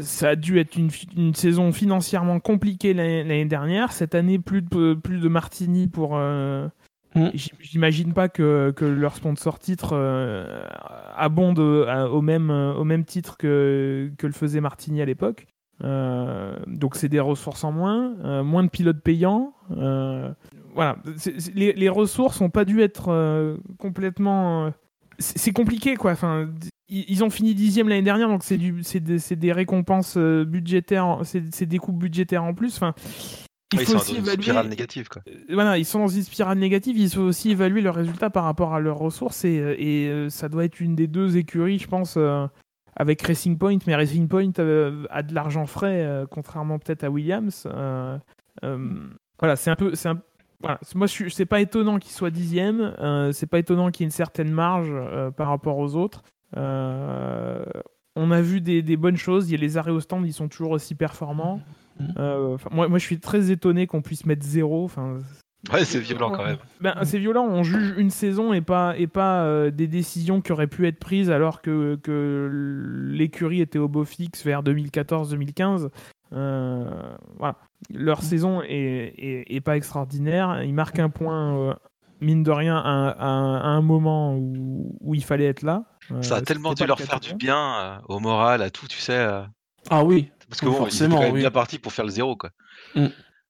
ça 0.00 0.30
a 0.30 0.36
dû 0.36 0.58
être 0.58 0.76
une, 0.76 1.34
saison 1.34 1.72
financièrement 1.72 2.40
compliquée 2.40 2.94
l'année 2.94 3.44
dernière. 3.44 3.92
Cette 3.92 4.14
année, 4.14 4.38
plus 4.38 4.62
de, 4.62 4.94
plus 4.94 5.20
de 5.20 5.28
Martini 5.28 5.88
pour. 5.88 6.16
Mm. 6.16 7.30
J'imagine 7.60 8.12
pas 8.12 8.28
que, 8.28 8.74
que 8.76 8.84
leur 8.84 9.16
sponsor 9.16 9.58
titre 9.58 9.94
abonde 11.16 11.58
au 11.58 12.20
même, 12.20 12.50
au 12.50 12.84
même 12.84 13.04
titre 13.04 13.38
que, 13.38 14.10
que 14.18 14.26
le 14.26 14.34
faisait 14.34 14.60
Martini 14.60 15.00
à 15.00 15.06
l'époque. 15.06 15.46
Euh, 15.84 16.56
donc 16.66 16.96
c'est 16.96 17.08
des 17.08 17.20
ressources 17.20 17.64
en 17.64 17.72
moins, 17.72 18.14
euh, 18.24 18.42
moins 18.42 18.64
de 18.64 18.68
pilotes 18.68 19.00
payants. 19.00 19.52
euh, 19.76 20.32
voilà, 20.76 20.98
les, 21.54 21.72
les 21.72 21.88
ressources 21.88 22.40
n'ont 22.40 22.50
pas 22.50 22.64
dû 22.64 22.80
être 22.82 23.08
euh, 23.08 23.56
complètement. 23.78 24.66
euh, 24.66 24.70
c'est 25.18 25.52
compliqué 25.52 25.96
quoi. 25.96 26.12
Enfin, 26.12 26.50
ils 26.88 27.24
ont 27.24 27.30
fini 27.30 27.54
dixième 27.54 27.88
l'année 27.88 28.02
dernière, 28.02 28.28
donc 28.28 28.44
c'est 28.44 28.58
c'est 28.82 29.36
des, 29.36 29.52
récompenses 29.52 30.16
euh, 30.18 30.44
budgétaires, 30.44 31.20
c'est 31.24 31.66
des 31.66 31.78
coupes 31.78 31.98
budgétaires 31.98 32.44
en 32.44 32.54
plus. 32.54 32.76
Enfin, 32.76 32.94
il 33.00 33.46
Ouais, 33.74 33.82
ils 33.82 33.86
sont 33.88 33.96
aussi 33.96 34.20
dans 34.20 34.30
une 34.30 34.42
spirale 34.42 34.68
négative, 34.68 35.08
quoi. 35.08 35.22
Voilà, 35.50 35.76
ils 35.76 35.84
sont 35.84 35.98
dans 35.98 36.08
une 36.08 36.22
spirale 36.22 36.58
négative, 36.58 36.96
il 36.96 37.10
faut 37.10 37.22
aussi 37.22 37.50
évaluer 37.50 37.80
leurs 37.80 37.96
résultats 37.96 38.30
par 38.30 38.44
rapport 38.44 38.74
à 38.74 38.80
leurs 38.80 38.98
ressources 38.98 39.44
et, 39.44 39.56
et, 39.56 40.30
ça 40.30 40.48
doit 40.48 40.64
être 40.64 40.78
une 40.80 40.94
des 40.94 41.08
deux 41.08 41.36
écuries, 41.36 41.78
je 41.78 41.88
pense, 41.88 42.14
euh, 42.16 42.46
avec 42.94 43.22
Racing 43.22 43.58
Point, 43.58 43.78
mais 43.86 43.96
Racing 43.96 44.28
Point 44.28 44.52
euh, 44.60 45.04
a 45.10 45.22
de 45.24 45.34
l'argent 45.34 45.66
frais, 45.66 46.04
euh, 46.04 46.26
contrairement 46.30 46.78
peut-être 46.78 47.02
à 47.02 47.10
Williams. 47.10 47.66
Voilà, 49.38 49.56
c'est 49.56 49.70
un 49.70 49.76
peu. 49.76 49.94
c'est 49.94 50.08
Un, 50.08 50.22
voilà, 50.60 50.78
c'est- 50.82 50.94
moi, 50.94 51.06
je 51.06 51.12
suis- 51.12 51.30
c'est 51.30 51.46
pas 51.46 51.60
étonnant 51.60 51.98
qu'il 51.98 52.12
soit 52.12 52.30
dixième, 52.30 52.94
euh, 52.98 53.32
c'est 53.32 53.46
pas 53.46 53.58
étonnant 53.58 53.90
qu'il 53.90 54.02
y 54.02 54.04
ait 54.04 54.08
une 54.08 54.10
certaine 54.10 54.50
marge 54.50 54.88
euh, 54.90 55.30
par 55.30 55.48
rapport 55.48 55.78
aux 55.78 55.94
autres. 55.96 56.22
Euh, 56.56 57.64
on 58.16 58.30
a 58.30 58.40
vu 58.40 58.60
des, 58.60 58.82
des 58.82 58.96
bonnes 58.96 59.16
choses, 59.16 59.48
il 59.48 59.52
y 59.52 59.54
a 59.54 59.60
les 59.60 59.76
arrêts 59.76 59.90
au 59.90 60.00
stand, 60.00 60.26
ils 60.26 60.32
sont 60.32 60.48
toujours 60.48 60.70
aussi 60.70 60.94
performants. 60.94 61.60
Mhm. 62.00 62.14
Euh, 62.18 62.56
moi, 62.70 62.88
moi, 62.88 62.98
je 62.98 63.04
suis 63.04 63.20
très 63.20 63.50
étonné 63.50 63.86
qu'on 63.86 64.02
puisse 64.02 64.24
mettre 64.26 64.44
zéro. 64.44 64.84
Enfin, 64.84 65.18
Ouais, 65.72 65.84
c'est 65.84 65.98
violent 65.98 66.30
quand 66.30 66.44
même. 66.44 66.58
ben, 66.80 66.94
c'est 67.02 67.18
violent, 67.18 67.44
on 67.48 67.64
juge 67.64 67.94
une 67.96 68.10
saison 68.10 68.52
et 68.52 68.60
pas, 68.60 68.96
et 68.98 69.08
pas 69.08 69.42
euh, 69.42 69.70
des 69.72 69.88
décisions 69.88 70.40
qui 70.40 70.52
auraient 70.52 70.68
pu 70.68 70.86
être 70.86 70.98
prises 71.00 71.28
alors 71.30 71.60
que, 71.60 71.96
que 71.96 73.08
l'écurie 73.10 73.60
était 73.62 73.78
au 73.80 73.88
beau 73.88 74.04
fixe 74.04 74.44
vers 74.44 74.62
2014-2015. 74.62 75.88
Euh, 76.32 77.16
voilà. 77.38 77.56
Leur 77.92 78.22
saison 78.22 78.62
est, 78.62 79.14
est, 79.18 79.44
est 79.54 79.60
pas 79.60 79.76
extraordinaire. 79.76 80.62
Ils 80.62 80.74
marquent 80.74 80.98
un 80.98 81.10
point, 81.10 81.56
euh, 81.70 81.74
mine 82.20 82.42
de 82.42 82.50
rien, 82.50 82.76
à, 82.76 83.08
à- 83.10 83.60
à 83.60 83.68
un 83.68 83.82
moment 83.82 84.34
où, 84.36 84.96
où 85.00 85.14
il 85.14 85.22
fallait 85.24 85.46
être 85.46 85.62
là. 85.62 85.84
Euh, 86.10 86.22
Ça 86.22 86.36
a 86.36 86.40
tellement 86.42 86.74
dû 86.74 86.82
le 86.82 86.88
leur 86.88 87.00
faire 87.00 87.20
du 87.20 87.34
bien 87.34 87.74
euh, 87.80 87.98
au 88.08 88.18
moral, 88.20 88.62
à 88.62 88.70
tout, 88.70 88.86
tu 88.88 88.98
sais. 88.98 89.16
euh, 89.18 89.42
Ah 89.90 90.04
oui. 90.04 90.30
Parce 90.48 90.60
que 90.60 90.66
Oui, 90.66 90.72
bon, 90.72 90.78
ils 90.78 90.80
forcément, 90.90 91.16
quand 91.16 91.22
même 91.22 91.34
oui. 91.34 91.40
bien 91.40 91.50
partis 91.50 91.78
pour 91.78 91.92
faire 91.92 92.04
le 92.04 92.10
zéro, 92.10 92.36
quoi. 92.36 92.50
Mm. 92.94 93.06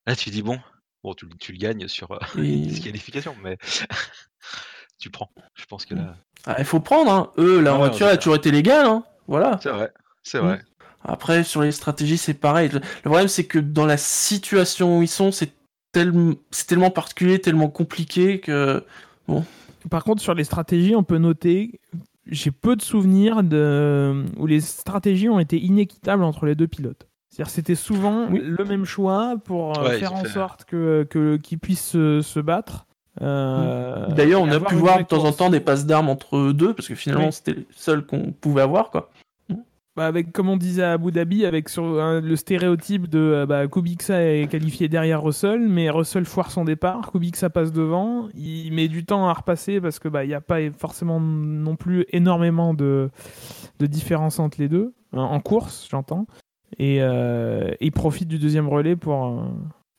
Là, 0.07 0.17
tu 0.17 0.31
dis 0.31 0.43
bon, 0.43 0.59
bon, 1.05 1.15
tu, 1.15 1.27
tu 1.39 1.53
le 1.53 1.59
gagnes 1.59 1.89
sur 1.89 2.11
euh, 2.13 2.19
Et- 2.39 2.41
une 2.55 2.63
disqualification, 2.67 3.35
mais 3.43 3.59
tu 4.99 5.11
prends. 5.11 5.31
Je 5.55 5.65
pense 5.67 5.85
que 5.85 5.95
là, 5.95 6.17
Ah, 6.47 6.57
il 6.59 6.65
faut 6.65 6.81
prendre, 6.81 7.13
hein. 7.13 7.31
Eux, 7.39 7.61
l'aventure 7.61 8.07
ouais, 8.07 8.13
a 8.13 8.17
toujours 8.17 8.37
été 8.37 8.51
légale, 8.51 8.87
hein. 8.87 9.05
Voilà. 9.29 9.59
c'est 9.63 9.71
vrai, 9.71 9.93
c'est 10.23 10.39
Mm. 10.41 10.45
vrai. 10.45 10.63
Après, 11.09 11.45
sur 11.45 11.63
les 11.63 11.73
stratégies, 11.73 12.19
c'est 12.19 12.35
pareil. 12.35 12.69
Le 12.73 12.81
problème, 13.05 13.29
c'est 13.29 13.45
que 13.45 13.59
dans 13.59 13.87
la 13.87 13.97
situation 13.97 14.99
où 14.99 15.03
ils 15.03 15.09
sont, 15.09 15.31
c'est 15.33 15.53
tellement, 15.93 16.35
c'est 16.51 16.67
tellement 16.67 16.91
particulier, 16.91 17.39
tellement 17.39 17.69
compliqué 17.69 18.41
que. 18.41 18.83
Par 19.91 20.03
contre, 20.05 20.21
sur 20.21 20.35
les 20.35 20.45
stratégies, 20.45 20.97
on 20.97 21.05
peut 21.05 21.19
noter, 21.19 21.81
j'ai 22.27 22.51
peu 22.51 22.75
de 22.77 22.83
souvenirs 22.83 23.43
de... 23.45 24.25
où 24.37 24.47
les 24.47 24.61
stratégies 24.61 25.29
ont 25.29 25.39
été 25.39 25.59
inéquitables 25.61 26.25
entre 26.25 26.45
les 26.47 26.55
deux 26.57 26.67
pilotes. 26.67 27.07
C'est-à-dire 27.29 27.53
c'était 27.53 27.75
souvent 27.77 28.27
Oui. 28.31 28.41
le 28.43 28.65
même 28.65 28.85
choix 28.85 29.37
pour 29.45 29.79
euh, 29.79 29.89
Ouais, 29.89 29.99
faire 29.99 30.15
en 30.15 30.23
fait- 30.25 30.29
sorte 30.31 30.65
que 30.65 31.07
que- 31.09 31.37
qu'ils 31.37 31.59
puissent 31.59 31.87
se, 31.87 32.21
se 32.23 32.41
battre. 32.41 32.87
Euh, 33.23 34.09
D'ailleurs, 34.09 34.43
on 34.43 34.51
a 34.51 34.59
pu 34.61 34.75
voir 34.75 34.99
de 34.99 35.05
temps 35.05 35.25
en 35.25 35.33
temps 35.33 35.51
des 35.51 35.61
passes 35.61 35.87
d'armes 35.87 36.09
entre 36.09 36.37
eux 36.37 36.53
deux, 36.53 36.75
parce 36.75 36.89
que 36.89 36.95
finalement, 36.95 37.27
Oui. 37.27 37.33
c'était 37.33 37.55
les 37.55 37.67
seuls 37.71 38.05
qu'on 38.05 38.33
pouvait 38.33 38.63
avoir, 38.63 38.91
quoi. 38.91 39.11
Bah, 39.97 40.07
avec, 40.07 40.33
comme 40.33 40.51
on 40.51 40.59
disait 40.59 40.83
à 40.83 40.93
Abu 40.93 41.11
Dhabi, 41.11 41.47
avec 41.47 41.71
sur, 41.71 41.85
le 41.85 42.37
stéréotype 42.37 43.09
de 43.09 43.19
euh, 43.19 43.47
bah, 43.47 43.67
Kubica 43.67 44.23
est 44.23 44.47
qualifié 44.51 44.89
derrière 44.89 45.23
Russell, 45.23 45.69
mais 45.69 45.89
Russell 45.89 46.27
foire 46.27 46.51
son 46.51 46.65
départ, 46.65 47.13
Kubica 47.13 47.49
passe 47.49 47.73
devant, 47.73 48.29
il 48.35 48.73
met 48.73 48.89
du 48.89 49.07
temps 49.07 49.27
à 49.27 49.33
repasser 49.33 49.81
parce 49.81 49.99
que 49.99 50.09
bah 50.09 50.25
il 50.25 50.29
n'y 50.29 50.35
a 50.35 50.43
pas 50.43 50.71
forcément 50.71 51.19
non 51.19 51.77
plus 51.77 52.05
énormément 52.11 52.75
de, 52.75 53.11
de 53.79 53.87
différence 53.87 54.39
entre 54.39 54.61
les 54.61 54.69
deux 54.69 54.93
en 55.13 55.41
course, 55.41 55.89
j'entends, 55.91 56.27
et 56.79 56.99
euh, 57.01 57.73
il 57.81 57.93
profite 57.93 58.29
du 58.29 58.39
deuxième 58.39 58.69
relais 58.69 58.97
pour 58.97 59.27
euh, 59.27 59.45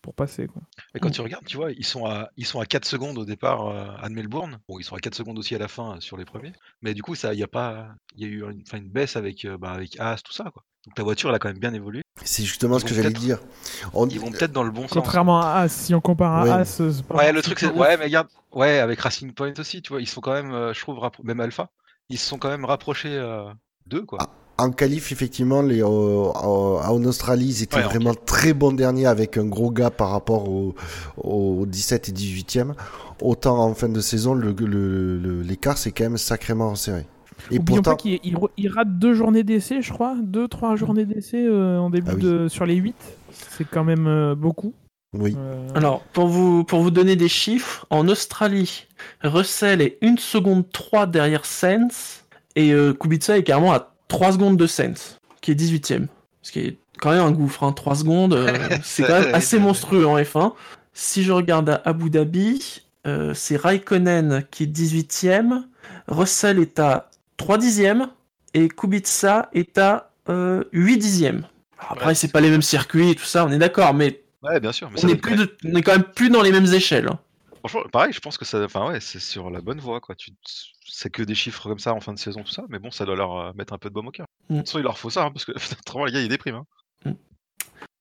pour 0.08 0.16
passer 0.16 0.48
quoi. 0.48 0.62
Et 0.96 1.00
quand 1.02 1.10
tu 1.10 1.20
regardes, 1.20 1.44
tu 1.46 1.58
vois, 1.58 1.74
ils 1.74 1.84
sont 1.86 2.06
à, 2.06 2.30
ils 2.38 2.46
sont 2.46 2.62
à 2.62 2.66
4 2.66 2.86
secondes 2.86 3.18
au 3.18 3.26
départ 3.26 3.68
euh, 3.68 3.88
à 4.02 4.08
Melbourne. 4.08 4.58
Bon, 4.70 4.80
ils 4.80 4.86
sont 4.86 4.96
à 4.96 5.00
4 5.00 5.14
secondes 5.16 5.38
aussi 5.38 5.54
à 5.54 5.58
la 5.58 5.68
fin 5.68 5.98
euh, 5.98 6.00
sur 6.00 6.16
les 6.16 6.24
premiers. 6.24 6.54
Mais 6.82 6.94
du 6.94 7.04
coup, 7.04 7.14
ça, 7.14 7.34
il 7.34 7.40
y 7.42 7.44
a 7.44 7.48
pas, 7.50 7.90
il 8.16 8.22
y 8.24 8.26
a 8.26 8.30
eu 8.30 8.50
une, 8.50 8.64
une 8.74 8.90
baisse 8.90 9.18
avec, 9.18 9.44
euh, 9.44 9.58
bah, 9.58 9.72
avec 9.72 10.00
As, 10.00 10.22
tout 10.24 10.32
ça, 10.32 10.46
quoi. 10.46 10.64
Donc 10.86 10.96
ta 10.96 11.04
voiture, 11.04 11.28
elle 11.30 11.36
a 11.36 11.40
quand 11.40 11.50
même 11.50 11.60
bien 11.60 11.74
évolué. 11.74 12.02
C'est 12.24 12.44
justement 12.46 12.78
Ils 12.78 12.80
ce 12.80 12.86
que 12.86 12.94
j'allais 12.94 13.10
dire. 13.12 13.40
On- 13.94 14.08
Ils 14.08 14.22
vont 14.22 14.32
peut-être 14.32 14.54
dans 14.54 14.64
le 14.64 14.72
bon 14.72 14.84
sens. 14.84 14.94
Contrairement 14.94 15.42
à 15.42 15.56
As, 15.56 15.68
si 15.68 15.94
on 15.94 16.00
compare 16.00 16.34
à 16.34 16.44
Ouais. 16.46 16.50
As, 16.52 16.80
Ouais, 17.10 17.34
le 17.34 17.42
truc, 17.42 17.60
c'est, 17.60 17.68
ouais, 17.70 17.98
mais 17.98 18.06
regarde, 18.06 18.30
ouais, 18.54 18.80
avec 18.80 19.02
Racing 19.02 19.34
Point 19.34 19.52
aussi, 19.60 19.82
tu 19.82 19.90
vois, 19.92 20.00
ils 20.00 20.08
sont 20.08 20.22
quand 20.22 20.32
même, 20.32 20.54
euh, 20.54 20.74
je 20.74 20.80
trouve, 20.80 21.00
rappro- 21.00 21.24
même 21.26 21.42
Alpha, 21.42 21.70
ils 22.08 22.18
se 22.18 22.26
sont 22.26 22.38
quand 22.38 22.50
même 22.50 22.64
rapprochés 22.64 23.14
euh, 23.18 23.52
d'eux, 23.86 24.04
quoi. 24.06 24.20
Ah, 24.22 24.30
En 24.60 24.72
qualif, 24.72 25.12
effectivement, 25.12 25.62
les, 25.62 25.82
euh, 25.84 25.86
en 25.86 26.82
en 26.84 27.04
Australie, 27.06 27.46
ils 27.46 27.64
étaient 27.64 27.78
Ouais, 27.78 27.84
vraiment 27.84 28.14
très 28.16 28.54
bons 28.54 28.72
derniers 28.72 29.06
avec 29.06 29.38
un 29.38 29.46
gros 29.46 29.70
gap 29.72 29.96
par 29.98 30.10
rapport 30.10 30.50
aux 30.50 30.74
au 31.18 31.66
17 31.68 32.10
et 32.10 32.12
18e. 32.12 32.74
Autant 33.22 33.58
en 33.60 33.74
fin 33.76 33.90
de 33.90 34.00
saison, 34.00 34.34
le- 34.34 34.54
le- 34.58 35.18
le- 35.18 35.42
l'écart 35.42 35.78
s'est 35.78 35.92
quand 35.92 36.06
même 36.06 36.18
sacrément 36.18 36.72
resserré. 36.72 37.06
Et 37.52 37.60
Oublions 37.60 37.78
pourtant, 37.84 37.92
pas 37.92 37.96
qu'il 37.98 38.20
il 38.58 38.70
rate 38.70 38.98
deux 38.98 39.14
journées 39.14 39.44
d'essai, 39.44 39.82
je 39.84 39.94
crois, 39.94 40.16
deux, 40.24 40.48
trois 40.48 40.76
journées 40.76 41.06
d'essai 41.06 41.46
euh, 41.46 41.78
en 41.78 41.92
début 41.92 42.10
Ah 42.12 42.16
oui. 42.16 42.22
de 42.24 42.48
sur 42.48 42.66
les 42.66 42.76
huit. 42.76 42.96
C'est 43.32 43.68
quand 43.70 43.84
même 43.84 44.08
euh, 44.08 44.34
beaucoup. 44.34 44.74
oui. 45.14 45.36
Euh, 45.38 45.68
Alors, 45.76 46.02
pour 46.14 46.28
vous, 46.28 46.64
pour 46.64 46.82
vous 46.82 46.90
donner 46.90 47.16
des 47.16 47.28
chiffres, 47.28 47.86
en 47.92 48.08
Australie, 48.08 48.88
Russell 49.24 49.82
est 49.82 50.00
1 50.02 50.18
seconde 50.18 50.68
3 50.72 51.06
derrière 51.06 51.46
Sainz, 51.46 52.24
et 52.56 52.74
euh, 52.74 52.94
Kubica 52.94 53.38
est 53.38 53.44
carrément 53.44 53.72
à 53.74 53.94
3 54.08 54.34
secondes 54.34 54.58
de 54.58 54.68
Sainz, 54.68 55.18
qui 55.42 55.52
est 55.52 55.56
18ème. 55.56 56.08
Ce 56.42 56.52
qui 56.52 56.60
est 56.60 56.78
quand 57.00 57.12
même 57.12 57.22
un 57.24 57.32
gouffre, 57.32 57.64
hein. 57.64 57.74
3 57.74 57.96
secondes, 57.96 58.34
euh, 58.34 58.48
c'est 58.84 59.04
quand 59.04 59.20
même 59.20 59.34
assez 59.36 59.60
monstrueux 59.60 60.08
en 60.08 60.18
F1. 60.18 60.54
Si 60.94 61.24
je 61.24 61.32
regarde 61.32 61.70
à 61.70 61.82
Abu 61.86 62.10
Dhabi, 62.10 62.82
euh, 63.06 63.34
c'est 63.34 63.58
Raikkonen 63.58 64.44
qui 64.50 64.64
est 64.64 64.68
18ème, 64.68 65.64
Russell 66.08 66.60
est 66.60 66.80
à 66.80 67.10
3 67.38 67.58
dixièmes, 67.58 68.08
et 68.54 68.68
Kubica 68.70 69.50
est 69.54 69.78
à 69.78 70.12
euh, 70.30 70.64
8 70.72 70.98
dixièmes. 70.98 71.46
Alors 71.80 71.92
Après, 71.92 72.06
Ouais, 72.08 72.16
c'est 72.16 72.32
pas 72.32 72.42
les 72.42 72.50
mêmes 72.50 72.62
circuits 72.64 73.12
et 73.12 73.16
tout 73.16 73.26
ça, 73.26 73.46
on 73.46 73.52
est 73.52 73.60
d'accord, 73.60 73.94
mais 73.94 74.24
Ouais, 74.44 74.60
bien 74.60 74.72
sûr. 74.72 74.90
Mais 74.92 75.04
on 75.04 75.08
est, 75.10 75.18
quand 75.18 75.30
plus 75.30 75.38
même- 75.38 75.46
de- 75.46 75.58
on 75.66 75.76
est 75.76 75.82
quand 75.82 75.92
même 75.94 76.04
plus 76.04 76.30
dans 76.30 76.42
les 76.42 76.52
mêmes 76.52 76.72
échelles. 76.74 77.08
hein. 77.10 77.20
Franchement, 77.60 77.82
pareil, 77.92 78.14
je 78.14 78.20
pense 78.20 78.38
que 78.38 78.46
ça, 78.46 78.64
enfin 78.64 78.88
ouais, 78.90 79.00
c'est 79.00 79.20
sur 79.20 79.50
la 79.50 79.62
bonne 79.62 79.80
voie, 79.80 80.00
quoi. 80.00 80.16
Tu, 80.16 80.32
c'est 80.88 81.10
que 81.10 81.24
des 81.24 81.36
chiffres 81.36 81.68
comme 81.70 81.80
ça 81.80 81.94
en 81.94 82.00
fin 82.00 82.14
de 82.14 82.20
saison, 82.20 82.44
tout 82.44 82.52
ça, 82.52 82.64
mais 82.70 82.80
bon, 82.80 82.92
ça 82.92 83.06
doit 83.06 83.16
leur 83.16 83.38
euh, 83.38 83.52
mettre 83.56 83.74
un 83.74 83.78
peu 83.78 83.90
de 83.90 83.94
baume 83.94 84.08
au 84.08 84.12
cœur. 84.12 84.28
Mm. 84.50 84.54
De 84.54 84.60
toute 84.60 84.68
façon, 84.68 84.80
il 84.80 84.84
leur 84.84 84.98
faut 84.98 85.10
ça, 85.10 85.26
hein, 85.26 85.32
parce 85.32 85.46
que 85.46 85.52
autrement, 85.80 86.06
les 86.06 86.12
gars, 86.12 86.22
ils 86.22 86.30
dépriment. 86.30 86.58
Hein. 86.58 86.66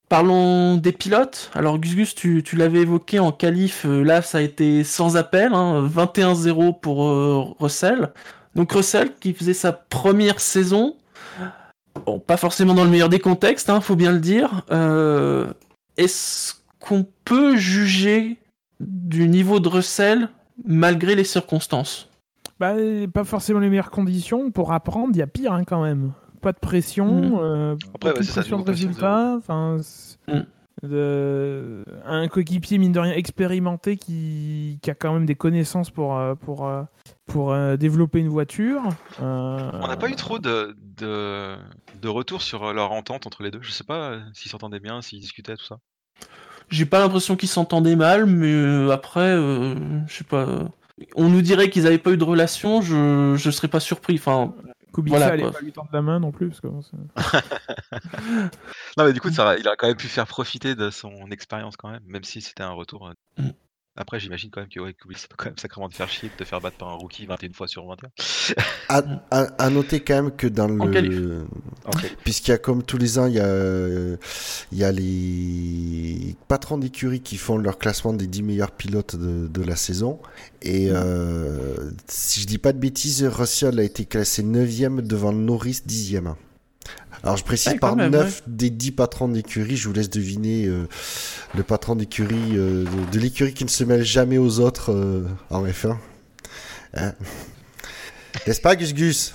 Parlons 0.09 0.77
des 0.77 0.93
pilotes. 0.93 1.51
Alors 1.53 1.79
Gus 1.79 1.95
Gus, 1.95 2.15
tu, 2.15 2.41
tu 2.41 2.55
l'avais 2.55 2.79
évoqué 2.79 3.19
en 3.19 3.33
qualif, 3.33 3.85
euh, 3.85 4.03
là 4.03 4.21
ça 4.21 4.37
a 4.37 4.41
été 4.41 4.85
sans 4.85 5.17
appel, 5.17 5.53
hein, 5.53 5.85
21-0 5.85 6.79
pour 6.79 7.09
euh, 7.09 7.43
Russell. 7.59 8.13
Donc 8.55 8.71
Russell 8.71 9.13
qui 9.19 9.33
faisait 9.33 9.53
sa 9.53 9.73
première 9.73 10.39
saison, 10.39 10.95
bon 12.05 12.19
pas 12.19 12.37
forcément 12.37 12.73
dans 12.73 12.85
le 12.85 12.89
meilleur 12.89 13.09
des 13.09 13.19
contextes, 13.19 13.69
hein, 13.69 13.81
faut 13.81 13.97
bien 13.97 14.13
le 14.13 14.19
dire. 14.19 14.63
Euh, 14.71 15.51
Est-ce 15.97 16.53
qu'on 16.79 17.05
peut 17.25 17.57
juger 17.57 18.37
du 18.79 19.27
niveau 19.27 19.59
de 19.59 19.67
Russell 19.67 20.29
malgré 20.65 21.15
les 21.15 21.25
circonstances? 21.25 22.07
Bah, 22.59 22.73
pas 23.13 23.23
forcément 23.23 23.59
les 23.59 23.69
meilleures 23.69 23.91
conditions 23.91 24.51
pour 24.51 24.71
apprendre. 24.73 25.09
Il 25.13 25.17
y 25.17 25.21
a 25.21 25.27
pire 25.27 25.53
hein, 25.53 25.63
quand 25.65 25.81
même. 25.83 26.11
Pas 26.41 26.51
de 26.51 26.59
pression, 26.59 27.05
Mhm. 27.07 27.37
euh, 27.39 27.75
Après, 27.95 28.13
c'est 28.17 28.23
ça, 28.25 28.41
pression 28.41 28.59
de 28.59 28.63
résultat. 28.69 29.39
De- 30.83 31.83
un 32.05 32.27
coéquipier 32.27 32.77
mine 32.77 32.91
de 32.91 32.99
rien 32.99 33.13
expérimenté 33.13 33.97
qui, 33.97 34.77
qui 34.83 34.91
a 34.91 34.93
quand 34.93 35.11
même 35.11 35.25
des 35.25 35.33
connaissances 35.33 35.89
pour 35.89 36.15
euh, 36.15 36.35
pour 36.35 36.67
euh, 36.67 36.83
pour 37.25 37.51
euh, 37.51 37.77
développer 37.77 38.19
une 38.19 38.27
voiture. 38.29 38.83
Euh, 39.19 39.71
On 39.73 39.87
n'a 39.87 39.97
pas 39.97 40.07
eu 40.07 40.15
trop 40.15 40.37
de, 40.37 40.77
de, 40.99 41.55
de 41.99 42.07
retours 42.07 42.43
sur 42.43 42.73
leur 42.73 42.91
entente 42.91 43.25
entre 43.25 43.41
les 43.41 43.49
deux. 43.49 43.57
Je 43.63 43.71
sais 43.71 43.83
pas 43.83 44.19
s'ils 44.33 44.51
s'entendaient 44.51 44.79
bien, 44.79 45.01
s'ils 45.01 45.19
discutaient, 45.19 45.55
tout 45.57 45.65
ça. 45.65 45.79
J'ai 46.69 46.85
pas 46.85 46.99
l'impression 46.99 47.35
qu'ils 47.35 47.49
s'entendaient 47.49 47.95
mal, 47.95 48.27
mais 48.27 48.91
après, 48.91 49.31
euh, 49.31 49.73
je 50.05 50.13
sais 50.17 50.23
pas. 50.25 50.45
On 51.15 51.29
nous 51.29 51.41
dirait 51.41 51.69
qu'ils 51.69 51.85
avaient 51.87 51.97
pas 51.97 52.11
eu 52.11 52.17
de 52.17 52.23
relation, 52.23 52.81
je 52.81 53.35
je 53.37 53.51
serais 53.51 53.67
pas 53.67 53.79
surpris. 53.79 54.15
Enfin, 54.15 54.53
Kubica 54.93 55.17
Voilà, 55.17 55.33
allait 55.33 55.43
pas 55.51 55.59
lui 55.61 55.71
tendre 55.71 55.89
la 55.93 56.01
main 56.01 56.19
non 56.19 56.31
plus 56.31 56.47
parce 56.49 56.59
que 56.61 56.67
bon, 56.67 56.81
c'est- 56.81 56.97
Non, 58.97 59.05
mais 59.05 59.13
du 59.13 59.21
coup, 59.21 59.29
ça, 59.31 59.57
il 59.57 59.67
a 59.67 59.75
quand 59.75 59.87
même 59.87 59.95
pu 59.97 60.07
faire 60.07 60.25
profiter 60.27 60.75
de 60.75 60.89
son 60.89 61.29
expérience 61.31 61.77
quand 61.77 61.89
même, 61.91 62.01
même 62.07 62.23
si 62.23 62.41
c'était 62.41 62.63
un 62.63 62.71
retour. 62.71 63.07
euh. 63.07 63.41
Mm. 63.43 63.49
Après, 63.99 64.19
j'imagine 64.19 64.51
quand 64.51 64.59
même 64.61 64.69
que 64.69 64.79
ouais, 64.79 64.93
Kubica, 64.93 65.19
ça 65.21 65.27
peut 65.27 65.35
quand 65.37 65.45
même 65.49 65.57
sacrément 65.57 65.89
te 65.89 65.95
faire 65.95 66.07
chier 66.09 66.29
de 66.29 66.33
te 66.35 66.43
faire 66.43 66.61
battre 66.61 66.77
par 66.77 66.89
un 66.89 66.93
rookie 66.95 67.25
21 67.25 67.53
fois 67.53 67.67
sur 67.67 67.85
21. 67.87 68.09
À, 68.89 69.01
à- 69.31 69.63
à 69.63 69.69
noter 69.71 70.01
quand 70.01 70.15
même 70.23 70.35
que 70.35 70.45
dans 70.47 70.79
En 70.79 70.91
qualif. 70.91 71.19
Puisqu'il 72.23 72.51
y 72.51 72.53
a 72.53 72.57
comme 72.57 72.83
tous 72.83 72.97
les 72.97 73.17
ans, 73.19 73.25
il 73.27 73.35
y 73.35 73.39
a, 73.39 73.45
euh, 73.45 74.17
il 74.71 74.77
y 74.77 74.83
a 74.83 74.91
les 74.91 76.35
patrons 76.47 76.77
d'écurie 76.77 77.21
qui 77.21 77.37
font 77.37 77.57
leur 77.57 77.77
classement 77.77 78.13
des 78.13 78.27
10 78.27 78.43
meilleurs 78.43 78.71
pilotes 78.71 79.15
de, 79.15 79.47
de 79.47 79.63
la 79.63 79.75
saison. 79.75 80.19
Et 80.61 80.89
euh, 80.91 81.91
si 82.07 82.41
je 82.41 82.47
dis 82.47 82.57
pas 82.57 82.73
de 82.73 82.79
bêtises, 82.79 83.23
Russell 83.23 83.79
a 83.79 83.83
été 83.83 84.05
classé 84.05 84.43
9e 84.43 85.01
devant 85.01 85.31
Norris 85.31 85.81
10e. 85.87 86.33
Alors 87.23 87.37
je 87.37 87.43
précise 87.43 87.73
Ouais, 87.73 87.79
par 87.79 87.95
même, 87.95 88.11
9 88.11 88.43
des 88.47 88.69
10 88.69 88.91
patrons 88.91 89.27
d'écurie, 89.27 89.75
je 89.75 89.87
vous 89.87 89.93
laisse 89.93 90.09
deviner 90.09 90.67
euh, 90.67 90.87
le 91.55 91.63
patron 91.63 91.95
d'écurie, 91.95 92.35
euh, 92.53 92.83
de, 92.83 93.11
de 93.11 93.19
l'écurie 93.19 93.53
qui 93.53 93.65
ne 93.65 93.69
se 93.69 93.83
mêle 93.83 94.03
jamais 94.03 94.37
aux 94.37 94.59
autres 94.59 95.25
en 95.49 95.65
F1. 95.65 95.97
Hein 96.95 97.13
N'est-ce 98.45 98.61
pas 98.61 98.75
Gus 98.75 98.93
Gus? 98.93 99.33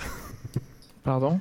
Pardon? 1.03 1.41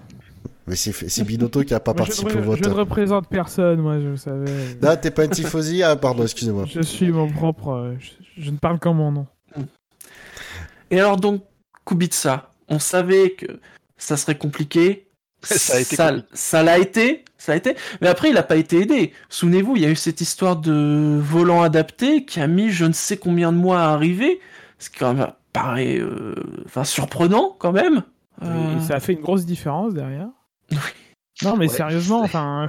Mais 0.72 0.78
c'est 0.78 1.24
Binotto 1.25 1.63
qui 1.66 1.74
a 1.74 1.82
pas 1.82 1.92
Moi, 1.96 1.98
participé 2.06 2.38
au 2.38 2.42
vote. 2.44 2.60
je 2.63 2.70
ne 2.70 2.74
représente 2.74 3.28
personne, 3.28 3.82
moi, 3.82 4.00
je 4.00 4.16
savais. 4.16 4.46
Non, 4.82 4.96
t'es 4.96 5.12
pas 5.12 5.24
un 5.24 5.28
tifosi 5.28 5.84
Ah, 5.84 5.98
pardon, 5.98 6.24
excusez-moi. 6.24 6.63
Je 6.66 6.80
suis 6.82 7.12
mon 7.12 7.30
propre. 7.30 7.68
euh, 7.74 7.96
Je, 8.00 8.42
je 8.44 8.51
ne 8.51 8.56
parle 8.58 8.80
qu'en 8.80 8.94
mon 8.94 9.12
nom. 9.12 9.28
et 10.90 10.98
alors 11.00 11.18
donc 11.18 11.44
Kubica, 11.86 12.51
on 12.70 12.80
savait 12.80 13.32
que 13.32 13.60
ça 13.98 14.16
serait 14.16 14.38
compliqué. 14.38 15.08
Ça 15.44 15.75
a 15.75 15.80
été 15.82 15.96
ça, 16.34 16.63
l'a 16.63 16.78
été, 16.78 17.25
ça 17.38 17.51
a 17.51 17.56
été. 17.58 17.75
Mais 18.00 18.08
après, 18.08 18.30
il 18.30 18.38
a 18.38 18.44
pas 18.44 18.56
été 18.56 18.80
aidé. 18.82 19.12
Souvenez-vous, 19.28 19.75
il 19.75 19.82
y 19.82 19.86
a 19.86 19.90
eu 19.90 19.96
cette 19.98 20.22
histoire 20.22 20.56
de 20.56 21.18
volant 21.20 21.63
adapté 21.63 22.24
qui 22.24 22.40
a 22.40 22.48
mis 22.48 22.70
je 22.70 22.86
ne 22.86 22.94
sais 22.94 23.18
combien 23.18 23.51
de 23.51 23.58
mois 23.58 23.82
à 23.82 23.90
arriver. 23.90 24.40
Ce 24.80 24.90
qui 24.90 25.00
quand 25.00 25.13
même 25.16 25.32
paraît, 25.51 25.98
euh, 26.00 26.36
enfin 26.66 26.84
surprenant 26.86 27.56
quand 27.60 27.74
même. 27.74 28.04
Euh, 28.44 28.78
Et 28.78 28.82
ça 28.82 28.96
a 28.96 29.00
fait 29.01 29.13
une 29.13 29.22
grosse 29.22 29.46
différence 29.46 29.94
derrière. 29.94 30.30
Non, 31.44 31.58
mais 31.58 31.68
Ouais. 31.68 31.74
sérieusement, 31.74 32.22
enfin, 32.22 32.68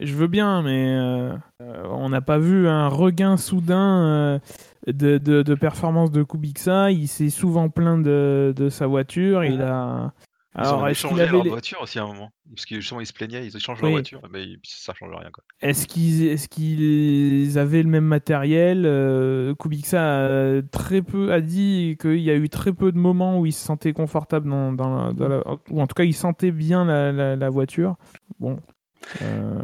je 0.00 0.14
veux 0.14 0.26
bien, 0.28 0.62
mais 0.62 0.94
euh, 0.96 1.32
euh, 1.62 1.82
on 1.90 2.08
n'a 2.10 2.20
pas 2.20 2.38
vu 2.38 2.68
un 2.68 2.88
regain 2.88 3.36
soudain. 3.36 4.04
euh, 4.06 4.38
de, 4.86 5.18
de, 5.18 5.42
de 5.42 5.54
performance 5.56 6.12
de 6.12 6.22
Kubica. 6.22 6.92
Il 6.92 7.08
s'est 7.08 7.30
souvent 7.30 7.68
plaint 7.68 8.00
de, 8.04 8.54
de 8.56 8.68
sa 8.68 8.86
voiture. 8.86 9.42
Il 9.44 9.60
a. 9.60 10.12
Ils 10.58 10.60
Alors, 10.62 10.82
ont 10.84 10.94
changé 10.94 11.26
leur 11.26 11.42
les- 11.44 11.50
voiture 11.50 11.78
aussi 11.82 11.98
à 11.98 12.04
un 12.04 12.06
moment. 12.06 12.30
Parce 12.54 12.64
que 12.64 12.76
justement, 12.76 13.00
ils 13.00 13.06
se 13.06 13.12
plaignaient, 13.12 13.46
ils 13.46 13.58
changent 13.60 13.78
Oui. 13.82 13.88
leur 13.88 13.92
voiture, 13.92 14.22
mais 14.32 14.42
ils- 14.44 14.58
ça 14.64 14.94
change 14.94 15.10
rien. 15.14 15.28
Quoi. 15.30 15.44
Est-ce 15.60 15.86
qu'ils 15.86 16.24
est 16.28 16.48
qu'ils 16.48 17.58
avaient 17.58 17.82
le 17.82 17.88
même 17.90 18.04
matériel 18.06 18.84
Euh, 18.86 19.54
Kubica 19.54 20.26
a 20.56 20.62
très 20.62 21.02
peu 21.02 21.32
a 21.32 21.40
dit 21.42 21.96
qu'il 22.00 22.20
y 22.20 22.30
a 22.30 22.34
eu 22.36 22.48
très 22.48 22.72
peu 22.72 22.90
de 22.90 22.98
moments 22.98 23.38
où 23.38 23.44
il 23.46 23.52
se 23.52 23.62
sentait 23.64 23.92
confortable 23.92 24.48
dans, 24.48 24.72
dans 24.72 25.06
la, 25.08 25.12
dans 25.12 25.28
la- 25.28 25.42
ou 25.70 25.80
en 25.80 25.86
tout 25.86 25.94
cas 25.94 26.04
il 26.04 26.14
sentait 26.14 26.52
bien 26.52 26.84
la, 26.86 27.12
la, 27.12 27.36
la 27.36 27.50
voiture. 27.50 27.96
Bon. 28.40 28.58
Euh, 29.22 29.60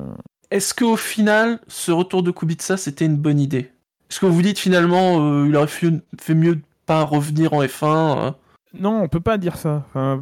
Est-ce 0.50 0.74
qu'au 0.74 0.96
final, 0.96 1.58
ce 1.68 1.90
retour 1.92 2.22
de 2.22 2.30
Kubica, 2.30 2.76
c'était 2.76 3.06
une 3.06 3.16
bonne 3.16 3.40
idée? 3.40 3.70
Est-ce 4.10 4.20
que 4.20 4.26
vous 4.26 4.34
vous 4.34 4.42
dites 4.42 4.58
finalement, 4.58 5.26
euh, 5.26 5.46
il 5.48 5.56
aurait 5.56 5.66
fait, 5.66 6.34
mieux 6.34 6.56
de 6.56 6.62
pas 6.84 7.02
revenir 7.02 7.54
en 7.54 7.62
F1 7.62 8.18
euh 8.26 8.30
Non, 8.78 9.02
on 9.02 9.08
peut 9.08 9.20
pas 9.20 9.38
dire 9.38 9.56
ça. 9.56 9.84
Euh, 9.96 10.18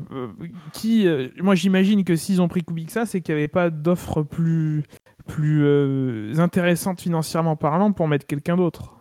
qui, 0.73 1.07
euh, 1.07 1.29
moi, 1.41 1.55
j'imagine 1.55 2.05
que 2.05 2.17
s'ils 2.17 2.43
ont 2.43 2.49
pris 2.49 2.65
Kubica, 2.65 3.07
c'est 3.07 3.21
qu'il 3.21 3.35
n'y 3.35 3.41
avait 3.41 3.49
pas 3.49 3.71
d'offre 3.71 4.23
plus 4.23 4.83
plus 5.27 5.63
euh, 5.65 6.33
intéressante 6.39 7.01
financièrement 7.01 7.55
parlant 7.55 7.93
pour 7.93 8.09
mettre 8.09 8.27
quelqu'un 8.27 8.57
d'autre. 8.57 8.97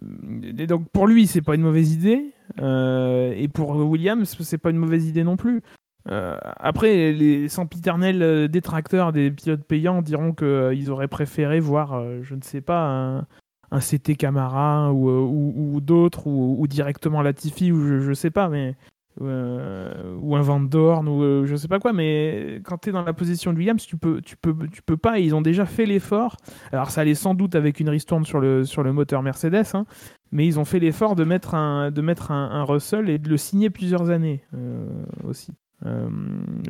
Donc 0.00 0.88
pour 0.92 1.06
lui, 1.06 1.26
c'est 1.26 1.42
pas 1.42 1.56
une 1.56 1.62
mauvaise 1.62 1.92
idée, 1.92 2.32
et 2.58 3.48
pour 3.52 3.76
Williams, 3.76 4.34
c'est 4.40 4.56
pas 4.56 4.70
une 4.70 4.78
mauvaise 4.78 5.06
idée 5.06 5.24
non 5.24 5.36
plus. 5.36 5.60
Après, 6.06 7.12
les 7.12 7.48
sempiternels 7.48 8.48
détracteurs 8.48 9.12
des 9.12 9.30
pilotes 9.30 9.64
payants 9.64 10.00
diront 10.00 10.32
qu'ils 10.32 10.90
auraient 10.90 11.08
préféré 11.08 11.60
voir, 11.60 12.22
je 12.22 12.34
ne 12.34 12.42
sais 12.42 12.62
pas, 12.62 13.26
un 13.70 13.80
CT 13.80 14.16
Camara 14.16 14.92
ou, 14.92 15.08
euh, 15.10 15.20
ou, 15.20 15.74
ou 15.76 15.80
d'autres, 15.80 16.26
ou, 16.26 16.56
ou 16.60 16.66
directement 16.66 17.22
Latifi, 17.22 17.72
ou 17.72 17.80
je, 17.86 18.00
je 18.00 18.12
sais 18.12 18.30
pas, 18.30 18.48
mais. 18.48 18.76
euh, 19.22 20.14
ou 20.20 20.36
un 20.36 20.42
Van 20.42 20.60
Dorn, 20.60 21.08
ou 21.08 21.22
euh, 21.22 21.46
je 21.46 21.56
sais 21.56 21.68
pas 21.68 21.78
quoi, 21.78 21.92
mais 21.94 22.60
quand 22.64 22.78
tu 22.78 22.90
es 22.90 22.92
dans 22.92 23.02
la 23.02 23.14
position 23.14 23.52
de 23.52 23.58
Williams, 23.58 23.84
tu 23.86 23.96
peux, 23.96 24.20
tu 24.20 24.36
peux, 24.36 24.54
tu 24.68 24.82
peux 24.82 24.96
pas. 24.98 25.18
Ils 25.18 25.34
ont 25.34 25.40
déjà 25.42 25.64
fait 25.66 25.86
l'effort. 25.86 26.36
Alors, 26.72 26.90
ça 26.90 27.00
allait 27.02 27.14
sans 27.14 27.34
doute 27.34 27.54
avec 27.54 27.80
une 27.80 27.88
ristourne 27.88 28.24
sur 28.26 28.40
le, 28.40 28.64
sur 28.64 28.82
le 28.82 28.92
moteur 28.92 29.22
Mercedes, 29.22 29.64
hein, 29.74 29.86
mais 30.32 30.46
ils 30.46 30.58
ont 30.58 30.64
fait 30.66 30.80
l'effort 30.80 31.16
de 31.16 31.24
mettre, 31.24 31.54
un, 31.54 31.90
de 31.90 32.00
mettre 32.02 32.30
un, 32.30 32.50
un 32.50 32.64
Russell 32.64 33.08
et 33.08 33.18
de 33.18 33.28
le 33.30 33.36
signer 33.38 33.70
plusieurs 33.70 34.10
années 34.10 34.42
euh, 34.54 34.86
aussi. 35.24 35.52
Euh, 35.84 36.08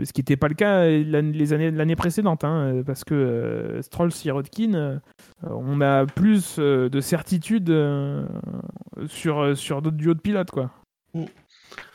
ce 0.05 0.13
qui 0.13 0.21
n'était 0.21 0.37
pas 0.37 0.49
le 0.49 0.55
cas 0.55 0.85
l'an- 0.89 1.31
les 1.33 1.53
années 1.53 1.71
l'année 1.71 1.95
précédente, 1.95 2.43
hein, 2.43 2.83
parce 2.85 3.05
que 3.05 3.15
euh, 3.15 3.81
Stroll, 3.83 4.11
Sirotkin, 4.11 4.75
euh, 4.75 4.99
on 5.45 5.81
a 5.81 6.07
plus 6.07 6.57
euh, 6.59 6.89
de 6.89 7.01
certitude 7.01 7.71
euh, 7.71 8.27
sur, 9.07 9.39
euh, 9.39 9.55
sur 9.55 9.81
d'autres 9.81 9.97
duos 9.97 10.15
de 10.15 10.21
pilotes, 10.21 10.51
quoi. 10.51 10.71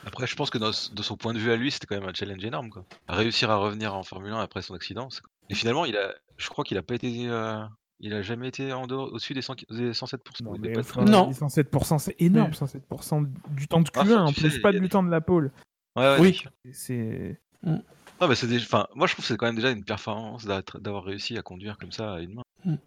Après, 0.06 0.26
je 0.26 0.36
pense 0.36 0.50
que 0.50 0.58
dans- 0.58 0.69
de 0.69 1.02
son 1.04 1.17
point 1.17 1.34
de 1.34 1.39
vue 1.39 1.52
à 1.52 1.56
lui, 1.56 1.69
c'était 1.71 1.86
quand 1.86 2.00
même 2.00 2.10
un 2.10 2.13
challenge 2.13 2.43
énorme. 2.43 2.69
Quoi. 2.69 2.86
Réussir 3.08 3.50
à 3.52 3.58
revenir 3.58 3.93
en 3.95 4.04
Formule 4.04 4.32
1 4.32 4.39
après 4.39 4.62
son 4.62 4.74
accident. 4.74 5.10
c'est- 5.10 5.21
Et 5.50 5.54
finalement, 5.54 5.86
il 5.86 5.97
a, 5.97 6.13
je 6.38 6.47
crois 6.50 6.63
qu'il 6.63 6.78
a 6.78 6.82
pas 6.82 6.95
été. 6.95 7.26
euh, 7.28 7.62
Il 8.04 8.15
a 8.15 8.24
jamais 8.24 8.47
été 8.47 8.74
en 8.74 8.88
dehors, 8.88 9.12
au-dessus 9.13 9.36
des, 9.36 9.43
100 9.43 9.54
des 9.69 9.93
107%. 9.93 10.43
Non, 10.43 10.56
il 10.56 10.62
mais 10.62 10.69
est 10.69 10.71
pas 10.71 10.80
enfin, 10.80 11.04
Non. 11.04 11.28
les 11.28 11.34
107%, 11.36 12.00
c'est 12.00 12.15
énorme, 12.19 12.52
107% 12.52 13.28
du 13.52 13.67
temps 13.67 13.80
de 13.82 13.89
Ah, 13.95 14.04
Q1, 14.04 14.17
en 14.21 14.32
tu 14.34 14.41
plus 14.41 14.50
sais, 14.50 14.60
pas 14.60 14.71
du 14.71 14.80
des- 14.80 14.89
temps 14.89 15.04
de 15.04 15.12
la 15.12 15.21
pole. 15.21 15.52
Ouais, 15.95 16.04
ouais, 16.04 16.19
Oui. 16.19 16.41
c'est. 16.65 16.73
C'est 16.73 17.39
Non, 17.63 18.27
mais 18.27 18.36
c'est 18.36 18.47
déjà- 18.47 18.65
enfin, 18.65 18.88
moi, 18.95 19.08
je 19.08 19.13
trouve 19.13 19.23
que 19.25 19.27
c'est 19.27 19.38
quand 19.38 19.45
même 19.47 19.56
déjà 19.56 19.71
une 19.71 19.84
performance 19.84 20.45
d'être- 20.45 20.80
d'avoir 20.80 21.04
réussi 21.04 21.38
à 21.38 21.41
conduire 21.41 21.77
comme 21.77 21.91
ça 21.91 22.13
à 22.13 22.19
une 22.19 22.36
main. 22.36 22.77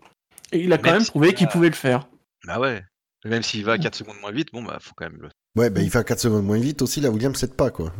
Et 0.53 0.61
il 0.61 0.73
a 0.73 0.79
quand 0.79 0.85
Même 0.85 0.93
même 0.95 1.03
si- 1.05 1.11
prouvé 1.11 1.35
qu'il 1.35 1.49
pouvait 1.49 1.69
le 1.69 1.75
faire. 1.75 2.07
Bah 2.47 2.61
ouais. 2.61 2.85
Même 3.25 3.43
s'il 3.43 3.65
va 3.65 3.73
à 3.73 3.79
4 3.79 3.95
secondes 3.95 4.19
moins 4.21 4.31
vite, 4.33 4.49
bon, 4.53 4.63
bah, 4.63 4.79
faut 4.81 4.93
quand 4.97 5.09
même 5.11 5.21
le. 5.21 5.31
Ouais, 5.57 5.71
bah, 5.71 5.83
il 5.83 5.89
fait 5.91 5.99
à 5.99 6.05
4 6.05 6.19
secondes 6.19 6.45
moins 6.45 6.59
vite 6.59 6.83
aussi, 6.83 7.01
la 7.01 7.11
Williams 7.13 7.39
s'aide 7.39 7.55
pas, 7.55 7.71
quoi. 7.71 7.93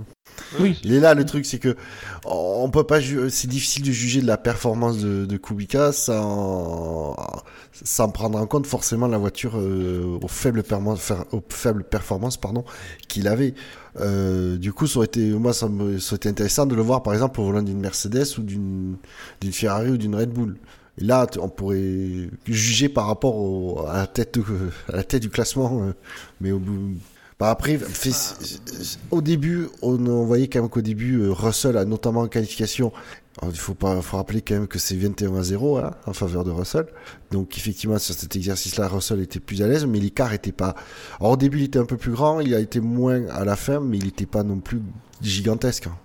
Oui. 0.59 0.81
Il 0.83 0.93
est 0.93 0.99
là, 0.99 1.15
le 1.15 1.25
truc, 1.25 1.47
c'est 1.47 1.61
que 1.61 1.77
on 2.25 2.69
peut 2.69 2.83
pas, 2.83 2.99
c'est 3.31 3.47
difficile 3.47 3.85
de 3.85 3.93
juger 3.93 4.21
de 4.21 4.27
la 4.27 4.37
performance 4.37 4.99
de, 4.99 5.25
de 5.25 5.37
Kubica 5.37 5.93
sans, 5.93 7.15
sans 7.73 8.09
prendre 8.11 8.39
en 8.41 8.47
compte 8.49 8.67
forcément 8.67 9.07
la 9.07 9.19
voiture 9.19 9.53
euh, 9.57 10.19
aux 10.21 10.27
faibles 10.27 10.65
performances, 10.65 11.13
aux 11.31 11.43
faibles 11.49 11.85
performances, 11.85 12.37
pardon, 12.39 12.65
qu'il 13.07 13.29
avait. 13.29 13.55
Euh, 14.01 14.57
du 14.57 14.73
coup, 14.73 14.89
ça 14.89 14.97
aurait 14.99 15.07
été, 15.07 15.21
moi, 15.31 15.53
ça 15.53 15.69
me, 15.69 16.01
ça 16.01 16.15
aurait 16.15 16.17
été 16.17 16.29
intéressant 16.29 16.67
de 16.67 16.75
le 16.75 16.83
voir, 16.83 17.05
par 17.05 17.13
exemple, 17.15 17.41
au 17.41 17.45
volant 17.45 17.63
d'une 17.63 17.79
Mercedes 17.79 18.37
ou 18.39 18.43
d'une, 18.43 18.97
d'une 19.41 19.53
Ferrari 19.53 19.91
ou 19.91 19.97
d'une 19.97 20.17
Red 20.17 20.31
Bull. 20.31 20.57
Et 21.01 21.05
là, 21.05 21.27
on 21.41 21.49
pourrait 21.49 22.29
juger 22.47 22.89
par 22.89 23.07
rapport 23.07 23.37
au- 23.37 23.85
à 23.87 23.99
la 23.99 24.07
tête, 24.09 24.39
euh, 24.39 24.71
à 24.93 24.97
la 24.97 25.05
tête 25.05 25.23
du 25.23 25.31
classement, 25.31 25.83
euh, 25.85 25.93
mais 26.41 26.51
au 26.51 26.59
bout. 26.59 26.95
Bah 27.39 27.51
après, 27.51 27.79
fait- 27.79 28.13
au 29.11 29.21
début, 29.21 29.69
on, 29.83 29.95
on 30.07 30.25
voyait 30.25 30.47
quand 30.49 30.61
même 30.61 30.69
qu'au 30.71 30.83
début, 30.83 31.17
euh, 31.21 31.33
Russell 31.33 31.77
a 31.77 31.85
notamment 31.85 32.21
en 32.21 32.29
qualification. 32.29 32.93
alors, 33.43 33.53
il 33.53 33.59
faut 33.59 33.75
pas, 33.75 34.01
faut 34.03 34.17
rappeler 34.19 34.41
quand 34.41 34.55
même 34.55 34.69
que 34.69 34.79
c'est 34.79 34.95
21 34.97 35.35
à 35.37 35.43
0 35.43 35.79
hein, 35.79 35.91
en 36.07 36.13
faveur 36.13 36.45
de 36.45 36.53
Russell. 36.53 36.87
Donc 37.33 37.57
effectivement, 37.59 37.99
sur 37.99 38.15
cet 38.15 38.37
exercice-là, 38.37 38.87
Russell 38.87 39.21
était 39.21 39.41
plus 39.41 39.63
à 39.63 39.67
l'aise, 39.67 39.85
mais 39.85 39.99
l'écart 39.99 40.33
était 40.33 40.53
pas. 40.53 40.77
Alors 41.19 41.33
au 41.33 41.37
début, 41.37 41.59
il 41.59 41.65
était 41.65 41.81
un 41.81 41.87
peu 41.87 41.97
plus 41.97 42.13
grand, 42.13 42.39
il 42.39 42.55
a 42.55 42.61
été 42.61 42.79
moins 42.81 43.27
à 43.29 43.45
la 43.45 43.57
fin, 43.57 43.81
mais 43.81 43.99
il 43.99 44.05
n'était 44.05 44.27
pas 44.27 44.45
non 44.45 44.61
plus 44.61 44.81
gigantesque. 45.21 45.89
hein. 45.89 45.97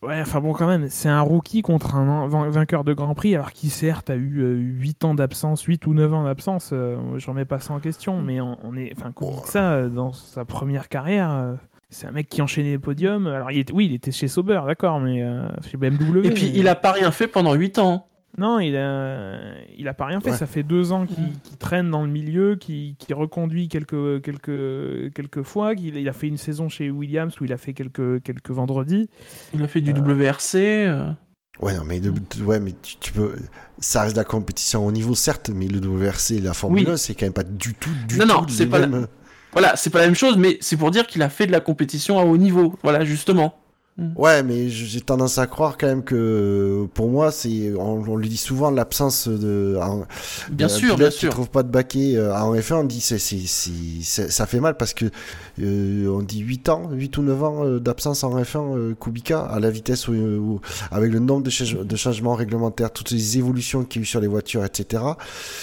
Ouais, 0.00 0.20
enfin 0.20 0.40
bon, 0.40 0.52
quand 0.52 0.68
même, 0.68 0.88
c'est 0.88 1.08
un 1.08 1.20
rookie 1.20 1.60
contre 1.62 1.96
un 1.96 2.28
vainqueur 2.28 2.84
de 2.84 2.92
Grand 2.92 3.14
Prix, 3.14 3.34
alors 3.34 3.50
qui 3.52 3.68
certes 3.68 4.10
a 4.10 4.14
eu 4.14 4.38
euh, 4.42 4.54
8 4.54 5.04
ans 5.04 5.14
d'absence, 5.14 5.62
8 5.62 5.86
ou 5.88 5.94
9 5.94 6.14
ans 6.14 6.22
d'absence, 6.22 6.70
euh, 6.72 6.96
je 7.16 7.26
remets 7.28 7.44
pas 7.44 7.58
ça 7.58 7.74
en 7.74 7.80
question, 7.80 8.22
mais 8.22 8.40
on, 8.40 8.56
on 8.62 8.76
est, 8.76 8.92
enfin, 8.96 9.12
ça 9.46 9.72
euh, 9.72 9.88
dans 9.88 10.12
sa 10.12 10.44
première 10.44 10.88
carrière, 10.88 11.30
euh, 11.32 11.54
c'est 11.90 12.06
un 12.06 12.12
mec 12.12 12.28
qui 12.28 12.42
enchaînait 12.42 12.70
les 12.72 12.78
podiums. 12.78 13.26
Alors, 13.26 13.50
il 13.50 13.58
était, 13.58 13.72
oui, 13.72 13.86
il 13.86 13.94
était 13.94 14.12
chez 14.12 14.28
Sauber, 14.28 14.60
d'accord, 14.66 15.00
mais 15.00 15.22
euh, 15.22 15.48
chez 15.68 15.76
BMW. 15.76 16.26
Et 16.26 16.30
puis, 16.30 16.44
mais- 16.52 16.58
il 16.58 16.68
a 16.68 16.76
pas 16.76 16.92
rien 16.92 17.10
fait 17.10 17.26
pendant 17.26 17.54
8 17.54 17.78
ans. 17.80 18.07
Non, 18.36 18.60
il 18.60 18.76
a, 18.76 19.38
il 19.76 19.88
a 19.88 19.94
pas 19.94 20.06
rien 20.06 20.20
fait. 20.20 20.30
Ouais. 20.30 20.36
Ça 20.36 20.46
fait 20.46 20.62
deux 20.62 20.92
ans 20.92 21.06
qu'il 21.06 21.32
traîne 21.58 21.90
dans 21.90 22.02
le 22.04 22.10
milieu, 22.10 22.56
qu'il 22.56 22.94
reconduit 23.12 23.68
quelques, 23.68 24.22
quelques, 24.22 25.12
quelques 25.14 25.42
fois. 25.42 25.72
il 25.74 26.08
a 26.08 26.12
fait 26.12 26.28
une 26.28 26.36
saison 26.36 26.68
chez 26.68 26.90
Williams 26.90 27.32
où 27.40 27.44
il 27.44 27.52
a 27.52 27.56
fait 27.56 27.72
quelques, 27.72 28.22
quelques 28.22 28.50
vendredis. 28.50 29.08
Il 29.54 29.62
a 29.62 29.66
fait 29.68 29.80
du 29.80 29.92
WRC. 29.92 30.54
euh. 30.56 31.10
Ouais, 31.60 31.74
non, 31.76 31.82
mais, 31.84 32.00
ouais, 32.44 32.60
mais 32.60 32.72
tu, 32.82 32.96
tu 32.98 33.12
peux. 33.12 33.34
Ça 33.80 34.02
reste 34.02 34.14
de 34.14 34.20
la 34.20 34.24
compétition 34.24 34.86
au 34.86 34.92
niveau, 34.92 35.14
certes, 35.16 35.50
mais 35.52 35.66
le 35.66 35.80
WRC 35.80 36.32
et 36.36 36.40
la 36.40 36.52
Formule 36.54 36.84
Oui. 36.86 36.92
1, 36.92 36.96
c'est 36.96 37.14
quand 37.14 37.26
même 37.26 37.32
pas 37.32 37.42
du 37.42 37.74
tout, 37.74 37.90
du 38.06 38.18
Non, 38.18 38.26
tout 38.26 38.32
non, 38.42 38.46
c'est 38.48 38.66
pas 38.66 38.78
la- 38.78 38.88
Voilà, 39.52 39.74
c'est 39.74 39.90
pas 39.90 39.98
la 40.00 40.04
même 40.06 40.14
chose, 40.14 40.36
mais 40.36 40.58
c'est 40.60 40.76
pour 40.76 40.92
dire 40.92 41.06
qu'il 41.08 41.22
a 41.22 41.28
fait 41.28 41.46
de 41.46 41.52
la 41.52 41.60
compétition 41.60 42.18
à 42.20 42.24
haut 42.24 42.36
niveau. 42.36 42.78
Voilà, 42.84 43.04
justement. 43.04 43.57
Ouais, 44.14 44.44
mais 44.44 44.68
j'ai 44.68 45.00
tendance 45.00 45.38
à 45.38 45.48
croire 45.48 45.76
quand 45.76 45.88
même 45.88 46.04
que 46.04 46.86
pour 46.94 47.08
moi, 47.10 47.32
c'est 47.32 47.72
on, 47.76 48.00
on 48.08 48.16
lui 48.16 48.28
dit 48.28 48.36
souvent 48.36 48.70
l'absence 48.70 49.26
de. 49.26 49.76
un- 49.82 50.06
Bien 50.50 50.68
sûr, 50.68 50.96
bien 50.96 51.08
qui 51.10 51.18
sûr. 51.18 51.30
trouve 51.30 51.50
pas 51.50 51.64
de 51.64 51.68
baquet 51.70 52.14
euh, 52.16 52.32
en 52.32 52.54
F1, 52.54 52.74
on 52.74 52.84
dit 52.84 53.00
c'est 53.00 53.18
c'est 53.18 54.02
ça 54.30 54.46
fait 54.46 54.60
mal 54.60 54.76
parce 54.76 54.94
que 54.94 55.06
euh, 55.60 56.08
on 56.08 56.22
dit 56.22 56.38
8 56.40 56.68
ans, 56.68 56.90
8 56.92 57.18
ou 57.18 57.22
9 57.22 57.42
ans 57.42 57.64
euh, 57.64 57.80
d'absence 57.80 58.22
en 58.22 58.40
F1 58.40 58.76
euh, 58.76 58.94
Kubica 58.94 59.40
à 59.40 59.58
la 59.58 59.68
vitesse 59.70 60.06
où, 60.06 60.12
où- 60.14 60.60
avec 60.92 61.10
le 61.12 61.18
nombre 61.18 61.42
de, 61.42 61.50
change- 61.50 61.78
de 61.84 61.96
changements 61.96 62.34
réglementaires, 62.36 62.92
toutes 62.92 63.10
les 63.10 63.38
évolutions 63.38 63.82
qu'il 63.84 64.00
y 64.00 64.02
a 64.02 64.04
eu 64.04 64.06
sur 64.06 64.20
les 64.20 64.28
voitures, 64.28 64.64
etc. 64.64 65.02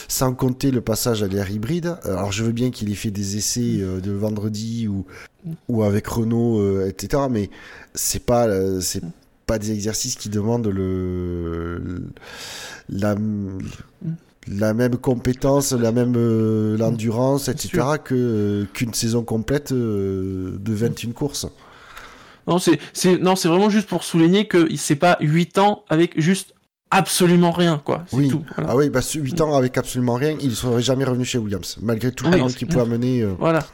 Sans 0.09 0.33
compter 0.33 0.71
le 0.71 0.81
passage 0.81 1.23
à 1.23 1.27
l'air 1.27 1.49
hybride. 1.49 1.95
Alors 2.03 2.33
je 2.33 2.43
veux 2.43 2.51
bien 2.51 2.69
qu'il 2.69 2.91
ait 2.91 2.95
fait 2.95 3.11
des 3.11 3.37
essais 3.37 3.77
euh, 3.79 4.01
de 4.01 4.11
vendredi 4.11 4.89
ou 4.89 5.05
ou 5.67 5.83
avec 5.83 6.07
Renault, 6.07 6.59
euh, 6.59 6.87
etc. 6.87 7.23
Mais 7.29 7.49
c'est 7.93 8.25
pas 8.25 8.47
euh, 8.47 8.79
c'est 8.81 9.03
pas 9.45 9.59
des 9.59 9.71
exercices 9.71 10.15
qui 10.15 10.29
demandent 10.29 10.67
le 10.67 12.03
la 12.89 13.15
la 14.47 14.73
même 14.75 14.95
compétence, 14.97 15.71
la 15.71 15.91
même 15.91 16.13
euh, 16.17 16.77
l'endurance, 16.77 17.47
etc. 17.47 17.69
sûr. 17.69 18.03
que 18.03 18.13
euh, 18.15 18.65
qu'une 18.73 18.93
saison 18.93 19.23
complète 19.23 19.71
euh, 19.71 20.57
de 20.59 20.73
21 20.73 21.11
courses. 21.13 21.47
Non, 22.47 22.59
c'est, 22.59 22.79
c'est, 22.93 23.17
non, 23.17 23.35
c'est 23.35 23.47
vraiment 23.47 23.71
juste 23.71 23.87
pour 23.89 24.03
souligner 24.03 24.47
que 24.47 24.67
c'est 24.77 24.95
pas 24.97 25.17
8 25.19 25.57
ans 25.57 25.83
avec 25.89 26.19
juste 26.21 26.53
absolument 26.91 27.49
rien, 27.49 27.81
quoi. 27.83 28.05
Oui. 28.13 28.27
tout. 28.29 28.43
Voilà. 28.55 28.69
Ah 28.71 28.75
oui, 28.75 28.89
bah 28.91 28.99
8 29.15 29.41
ans 29.41 29.55
avec 29.55 29.79
absolument 29.79 30.13
rien, 30.13 30.37
il 30.39 30.49
ne 30.49 30.53
serait 30.53 30.81
jamais 30.83 31.05
revenu 31.05 31.25
chez 31.25 31.39
Williams, 31.39 31.77
malgré 31.81 32.11
tout 32.11 32.25
le 32.25 32.33
Oui. 32.33 32.39
temps 32.39 32.47
qu'il 32.49 32.67
pouvait 32.67 32.81
amener. 32.81 33.21
euh. 33.23 33.33
Voilà. 33.39 33.65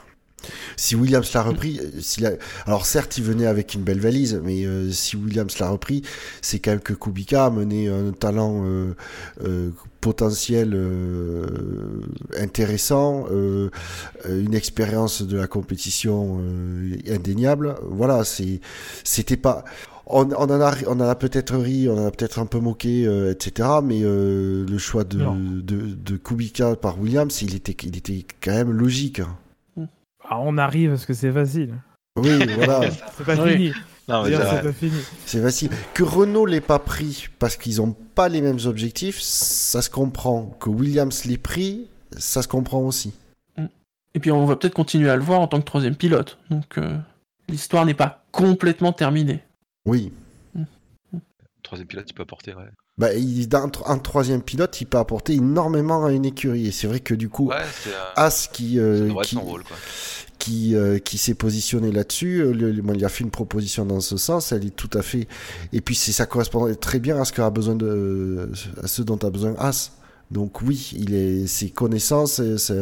Si 0.76 0.96
Williams 0.96 1.32
l'a 1.34 1.42
repris, 1.42 1.78
euh, 1.80 2.00
s'il 2.00 2.26
a- 2.26 2.32
alors 2.66 2.86
certes 2.86 3.18
il 3.18 3.24
venait 3.24 3.46
avec 3.46 3.74
une 3.74 3.82
belle 3.82 4.00
valise, 4.00 4.40
mais 4.44 4.64
euh, 4.66 4.90
si 4.90 5.16
Williams 5.16 5.58
l'a 5.58 5.68
repris, 5.70 6.02
c'est 6.40 6.58
quand 6.58 6.72
même 6.72 6.80
que 6.80 6.92
Kubica 6.94 7.46
a 7.46 7.50
mené 7.50 7.88
un 7.88 8.12
talent 8.12 8.62
euh, 8.64 8.94
euh, 9.44 9.70
potentiel 10.00 10.74
intéressant, 12.38 13.26
une 14.28 14.54
expérience 14.54 15.22
de 15.22 15.36
la 15.36 15.46
compétition 15.46 16.40
indéniable. 17.08 17.76
Voilà, 17.88 18.22
c'était 19.04 19.36
pas. 19.36 19.64
On, 20.06 20.28
on 20.32 20.34
en 20.34 20.60
a, 20.60 20.74
on 20.88 20.92
en 21.00 21.08
a 21.08 21.14
peut-être 21.14 21.56
ri, 21.56 21.88
on 21.88 21.96
en 21.96 22.06
a 22.06 22.10
peut-être 22.10 22.40
un 22.40 22.46
peu 22.46 22.58
moqué, 22.58 23.06
euh, 23.06 23.30
etc. 23.32 23.68
Mais 23.84 24.00
euh, 24.02 24.66
le 24.68 24.78
choix 24.78 25.04
de, 25.04 25.18
de, 25.62 25.94
de 25.94 26.16
Kubica 26.16 26.74
par 26.74 27.00
Williams, 27.00 27.40
il 27.42 27.54
était, 27.54 27.76
il 27.86 27.96
était 27.96 28.26
quand 28.42 28.50
même 28.52 28.72
logique. 28.72 29.22
Ah, 30.34 30.38
on 30.40 30.56
arrive 30.58 30.90
parce 30.90 31.04
que 31.06 31.14
c'est 31.14 31.30
facile. 31.32 31.74
Oui, 32.16 32.30
voilà. 32.56 32.90
C'est 33.16 33.24
pas 33.24 33.36
Oui. 33.36 33.52
fini. 33.52 33.72
Non, 34.08 34.22
mais 34.24 34.30
Dire, 34.30 34.38
c'est 34.40 34.44
c'est 34.46 34.50
vrai. 34.54 34.62
pas 34.62 34.72
fini. 34.72 35.00
C'est 35.26 35.42
facile. 35.42 35.70
Que 35.94 36.02
Renault 36.02 36.46
l'ait 36.46 36.60
pas 36.60 36.78
pris 36.78 37.28
parce 37.38 37.56
qu'ils 37.56 37.80
ont 37.82 37.92
pas 38.14 38.28
les 38.28 38.40
mêmes 38.40 38.58
objectifs, 38.64 39.20
ça 39.20 39.82
se 39.82 39.90
comprend. 39.90 40.56
Que 40.58 40.70
Williams 40.70 41.24
l'ait 41.26 41.36
pris, 41.38 41.86
ça 42.16 42.42
se 42.42 42.48
comprend 42.48 42.80
aussi. 42.80 43.12
Et 44.14 44.20
puis 44.20 44.30
on 44.32 44.44
va 44.46 44.56
peut-être 44.56 44.74
continuer 44.74 45.08
à 45.10 45.16
le 45.16 45.22
voir 45.22 45.40
en 45.40 45.48
tant 45.48 45.58
que 45.60 45.64
troisième 45.64 45.96
pilote. 45.96 46.38
Donc 46.50 46.78
euh, 46.78 46.96
l'histoire 47.48 47.84
n'est 47.86 47.94
pas 47.94 48.24
complètement 48.32 48.92
terminée. 48.92 49.42
Oui. 49.86 50.12
Troisième 51.62 51.86
pilote, 51.88 52.10
il 52.10 52.12
peut 52.14 52.22
apporter, 52.24 52.54
ouais. 52.54 52.64
Bah, 53.02 53.12
il, 53.14 53.48
un 53.86 53.98
troisième 53.98 54.42
pilote, 54.42 54.80
il 54.80 54.84
peut 54.86 54.98
apporter 54.98 55.32
énormément 55.34 56.04
à 56.04 56.12
une 56.12 56.24
écurie. 56.24 56.68
Et 56.68 56.70
c'est 56.70 56.86
vrai 56.86 57.00
que 57.00 57.14
du 57.14 57.28
coup, 57.28 57.48
Ouais, 57.48 57.56
euh, 57.88 57.90
As 58.14 58.46
qui, 58.46 58.78
euh, 58.78 59.08
qui, 59.24 59.34
rôle, 59.36 59.64
euh, 60.76 60.98
qui 61.00 61.18
s'est 61.18 61.34
positionné 61.34 61.90
là-dessus, 61.90 62.44
le- 62.52 62.70
le- 62.70 62.80
bon, 62.80 62.94
il 62.94 63.04
a 63.04 63.08
fait 63.08 63.24
une 63.24 63.32
proposition 63.32 63.84
dans 63.84 63.98
ce 63.98 64.16
sens. 64.16 64.52
Elle 64.52 64.66
est 64.66 64.76
tout 64.76 64.90
à 64.94 65.02
fait. 65.02 65.26
Et 65.72 65.80
puis 65.80 65.96
ça 66.12 66.26
correspond 66.26 66.72
très 66.76 67.00
bien 67.00 67.20
à 67.20 67.24
ce 67.24 67.32
qu'a 67.32 67.50
besoin 67.50 67.74
de, 67.74 68.48
à 68.80 68.86
ce 68.86 69.02
dont 69.02 69.16
a 69.18 69.30
besoin 69.30 69.56
As. 69.58 69.90
Donc 70.30 70.62
oui, 70.62 70.92
il 70.96 71.12
est 71.14 71.48
ses 71.48 71.70
connaissances. 71.70 72.40
c'est- 72.56 72.72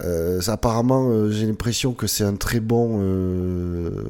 euh, 0.00 0.40
apparemment, 0.46 1.10
euh, 1.10 1.30
j'ai 1.30 1.44
l'impression 1.46 1.92
que 1.92 2.06
c'est 2.06 2.24
un 2.24 2.36
très 2.36 2.60
bon. 2.60 3.00
euh, 3.02 4.04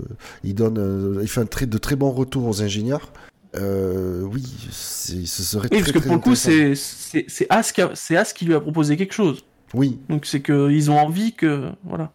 il 0.44 0.54
donne, 0.54 1.18
il 1.20 1.28
fait 1.28 1.40
un 1.40 1.46
très, 1.46 1.66
de 1.66 1.78
très 1.78 1.96
bons 1.96 2.12
retours 2.12 2.46
aux 2.46 2.62
ingénieurs. 2.62 3.10
Euh, 3.56 4.22
oui, 4.22 4.42
c'est- 4.70 5.26
ce 5.26 5.42
serait. 5.42 5.68
Oui, 5.70 5.80
très, 5.80 5.80
parce 5.80 5.92
que 5.92 5.98
très 5.98 6.06
pour 6.08 6.16
le 6.16 6.20
coup, 6.22 6.34
c'est 6.34 6.74
c'est 6.74 7.24
c'est 7.28 7.46
As, 7.50 7.70
qui 7.72 7.80
a- 7.82 7.94
c'est 7.94 8.16
As 8.16 8.32
qui 8.32 8.44
lui 8.44 8.54
a 8.54 8.60
proposé 8.60 8.96
quelque 8.96 9.12
chose. 9.14 9.44
Oui, 9.74 9.98
Donc 10.08 10.26
c'est 10.26 10.40
qu'ils 10.42 10.90
ont 10.90 10.98
envie 10.98 11.32
que 11.32 11.70
voilà. 11.84 12.12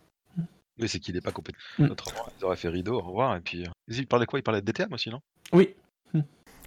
Oui, 0.80 0.88
c'est 0.88 1.00
qu'il 1.00 1.16
n'est 1.16 1.22
pas 1.22 1.32
compétent. 1.32 1.58
Mm. 1.78 1.86
Autrement, 1.92 2.26
ils 2.40 2.46
auraient 2.46 2.56
fait 2.56 2.70
rideau, 2.70 2.96
au 2.96 3.02
revoir, 3.02 3.36
et 3.36 3.42
puis. 3.42 3.64
euh, 3.64 3.70
Il 3.90 4.08
parlait 4.08 4.26
de 4.26 4.30
quoi? 4.30 4.40
Il 4.40 4.44
parlait 4.44 4.62
de 4.62 4.66
DTM 4.66 4.94
aussi, 4.94 5.10
non? 5.10 5.20
Oui. 5.52 5.70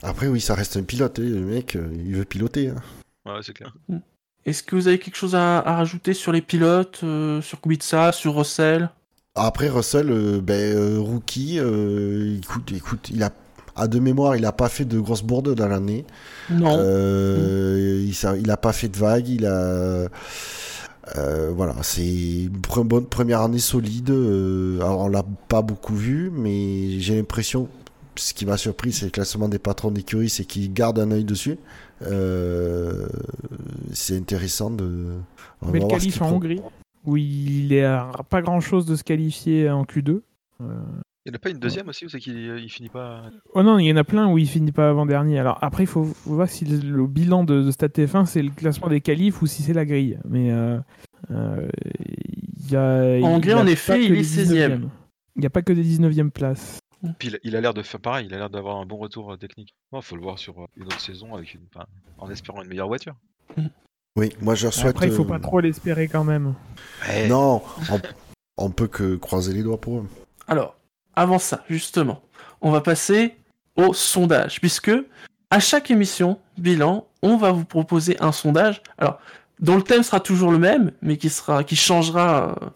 après 0.02 0.26
oui, 0.26 0.40
ça 0.40 0.54
reste 0.54 0.76
un 0.76 0.82
pilote. 0.82 1.18
hein, 1.18 1.22
le 1.22 1.40
mec, 1.40 1.76
euh, 1.76 1.88
il 1.94 2.14
veut 2.16 2.24
piloter. 2.24 2.68
hein. 2.68 2.76
Ouais, 3.24 3.40
c'est 3.42 3.52
clair. 3.54 3.74
Est-ce 4.44 4.62
que 4.62 4.74
vous 4.74 4.88
avez 4.88 4.98
quelque 4.98 5.16
chose 5.16 5.34
à, 5.34 5.58
à 5.60 5.76
rajouter 5.76 6.12
sur 6.14 6.32
les 6.32 6.42
pilotes, 6.42 7.00
euh, 7.04 7.40
sur 7.40 7.60
Kubica, 7.60 8.10
sur 8.12 8.34
Russell? 8.36 8.90
Après 9.34 9.68
Russell, 9.70 10.10
euh, 10.10 10.40
ben, 10.42 10.76
euh, 10.76 10.98
rookie, 10.98 11.58
euh, 11.58 12.36
écoute, 12.38 12.70
écoute, 12.72 13.08
il 13.10 13.22
a 13.22 13.30
à 13.76 13.88
de 13.88 13.98
mémoire, 13.98 14.36
il 14.36 14.44
a 14.44 14.52
pas 14.52 14.68
fait 14.68 14.84
de 14.84 14.98
grosses 15.00 15.22
bourdes 15.22 15.54
dans 15.54 15.68
l'année. 15.68 16.04
Non. 16.50 16.76
Euh, 16.78 18.02
il, 18.06 18.14
ça- 18.14 18.36
il 18.36 18.50
a 18.50 18.56
pas 18.56 18.72
fait 18.72 18.88
de 18.88 18.96
vagues. 18.96 19.28
Il 19.28 19.46
a 19.46 20.08
euh, 21.16 21.50
voilà, 21.54 21.74
c'est 21.82 22.06
une 22.44 22.48
bonne 22.84 23.06
première 23.06 23.40
année 23.40 23.58
solide. 23.58 24.10
euh, 24.10 24.76
alors 24.80 25.00
on 25.00 25.08
l'a 25.08 25.24
pas 25.48 25.62
beaucoup 25.62 25.94
vu, 25.96 26.30
mais 26.32 27.00
j'ai 27.00 27.16
l'impression, 27.16 27.68
ce 28.14 28.32
qui 28.34 28.46
m'a 28.46 28.56
surpris, 28.56 28.92
c'est 28.92 29.06
le 29.06 29.10
classement 29.10 29.48
des 29.48 29.58
patrons 29.58 29.90
d'écurie, 29.90 30.28
c'est 30.28 30.44
qu'ils 30.44 30.72
gardent 30.72 31.00
un 31.00 31.10
œil 31.10 31.24
dessus. 31.24 31.58
Euh, 32.02 33.06
c'est 33.92 34.16
intéressant 34.16 34.70
de. 34.70 35.06
on 35.60 35.70
Mais 35.70 35.80
le 35.80 35.86
qualif 35.86 36.20
en 36.22 36.30
Hongrie, 36.32 36.60
où 37.04 37.16
il 37.16 37.72
est 37.72 37.84
à 37.84 38.10
pas 38.28 38.42
grand 38.42 38.60
chose 38.60 38.86
de 38.86 38.96
se 38.96 39.02
qualifier 39.04 39.70
en 39.70 39.84
Q2. 39.84 40.20
Euh, 40.60 40.64
Il 41.24 41.30
n'y 41.30 41.34
en 41.34 41.36
a 41.36 41.38
pas 41.38 41.50
une 41.50 41.58
deuxième 41.60 41.88
aussi, 41.88 42.04
ou 42.04 42.08
c'est 42.08 42.18
qu'il 42.18 42.36
il 42.36 42.68
finit 42.68 42.88
pas. 42.88 43.22
Oh 43.54 43.62
non, 43.62 43.78
il 43.78 43.86
y 43.86 43.92
en 43.92 43.96
a 43.96 44.02
plein 44.02 44.28
où 44.28 44.38
il 44.38 44.48
finit 44.48 44.72
pas 44.72 44.88
avant-dernier. 44.90 45.38
Alors 45.38 45.58
après, 45.62 45.84
il 45.84 45.86
faut, 45.86 46.04
faut 46.04 46.34
voir 46.34 46.48
si 46.48 46.64
le, 46.64 46.78
le 46.78 47.06
bilan 47.06 47.44
de, 47.44 47.62
de 47.62 47.70
Stat 47.70 47.86
F1 47.88 48.26
c'est 48.26 48.42
le 48.42 48.50
classement 48.50 48.88
des 48.88 49.00
qualifs 49.00 49.40
ou 49.40 49.46
si 49.46 49.62
c'est 49.62 49.72
la 49.72 49.84
grille. 49.84 50.18
Mais 50.28 50.50
euh, 50.50 50.78
euh, 51.30 51.68
il 52.58 52.70
y 52.72 52.76
a. 52.76 53.02
En 53.02 53.14
il 53.14 53.20
y 53.20 53.24
Hongrie, 53.24 53.52
a 53.52 53.58
en 53.58 53.66
effet, 53.66 54.04
il 54.04 54.14
est 54.14 54.22
16e. 54.22 54.78
19e. 54.80 54.88
Il 55.36 55.40
n'y 55.40 55.46
a 55.46 55.50
pas 55.50 55.62
que 55.62 55.72
des 55.72 55.84
19e 55.84 56.30
places. 56.30 56.80
Puis 57.18 57.28
il, 57.28 57.38
il 57.44 57.56
a 57.56 57.60
l'air 57.60 57.72
de 57.74 57.82
faire 57.82 58.00
pareil, 58.00 58.26
il 58.28 58.34
a 58.34 58.38
l'air 58.38 58.50
d'avoir 58.50 58.78
un 58.78 58.86
bon 58.86 58.96
retour 58.96 59.32
euh, 59.32 59.36
technique. 59.36 59.74
Il 59.92 60.02
faut 60.02 60.16
le 60.16 60.22
voir 60.22 60.38
sur 60.40 60.60
euh, 60.60 60.66
une 60.76 60.84
autre 60.86 61.00
saison 61.00 61.34
avec 61.34 61.54
une, 61.54 61.62
enfin, 61.72 61.86
en 62.18 62.30
espérant 62.30 62.62
une 62.62 62.68
meilleure 62.68 62.88
voiture. 62.88 63.14
Oui, 64.14 64.28
moi 64.42 64.54
je 64.54 64.64
leur 64.64 64.74
souhaite. 64.74 64.90
Après, 64.90 65.06
il 65.06 65.12
faut 65.14 65.24
euh, 65.24 65.28
pas 65.28 65.38
trop 65.38 65.58
l'espérer 65.60 66.06
quand 66.06 66.22
même. 66.22 66.52
Non, 67.30 67.62
on, 67.90 68.00
on 68.58 68.70
peut 68.70 68.86
que 68.86 69.16
croiser 69.16 69.54
les 69.54 69.62
doigts 69.62 69.80
pour 69.80 70.00
eux. 70.00 70.06
Alors, 70.48 70.76
avant 71.16 71.38
ça, 71.38 71.64
justement, 71.68 72.22
on 72.60 72.70
va 72.70 72.80
passer 72.80 73.36
au 73.76 73.92
sondage, 73.92 74.60
puisque 74.60 74.92
à 75.50 75.60
chaque 75.60 75.90
émission 75.90 76.38
bilan, 76.58 77.06
on 77.22 77.36
va 77.36 77.52
vous 77.52 77.64
proposer 77.64 78.16
un 78.20 78.32
sondage. 78.32 78.82
Alors, 78.98 79.20
dont 79.60 79.76
le 79.76 79.82
thème 79.82 80.02
sera 80.02 80.20
toujours 80.20 80.50
le 80.50 80.58
même, 80.58 80.92
mais 81.02 81.16
qui 81.16 81.30
sera, 81.30 81.64
qui 81.64 81.76
changera 81.76 82.56
euh, 82.62 82.66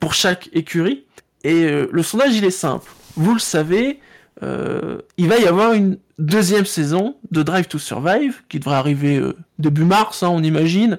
pour 0.00 0.14
chaque 0.14 0.48
écurie. 0.52 1.04
Et 1.44 1.64
euh, 1.64 1.88
le 1.90 2.02
sondage, 2.02 2.36
il 2.36 2.44
est 2.44 2.50
simple. 2.50 2.90
Vous 3.16 3.34
le 3.34 3.40
savez, 3.40 4.00
euh, 4.42 4.98
il 5.16 5.28
va 5.28 5.38
y 5.38 5.46
avoir 5.46 5.72
une 5.72 5.98
deuxième 6.18 6.66
saison 6.66 7.16
de 7.30 7.42
Drive 7.42 7.68
to 7.68 7.78
Survive 7.78 8.42
qui 8.48 8.58
devrait 8.58 8.76
arriver 8.76 9.22
début 9.58 9.84
mars, 9.84 10.22
hein, 10.22 10.28
on 10.28 10.42
imagine, 10.42 10.98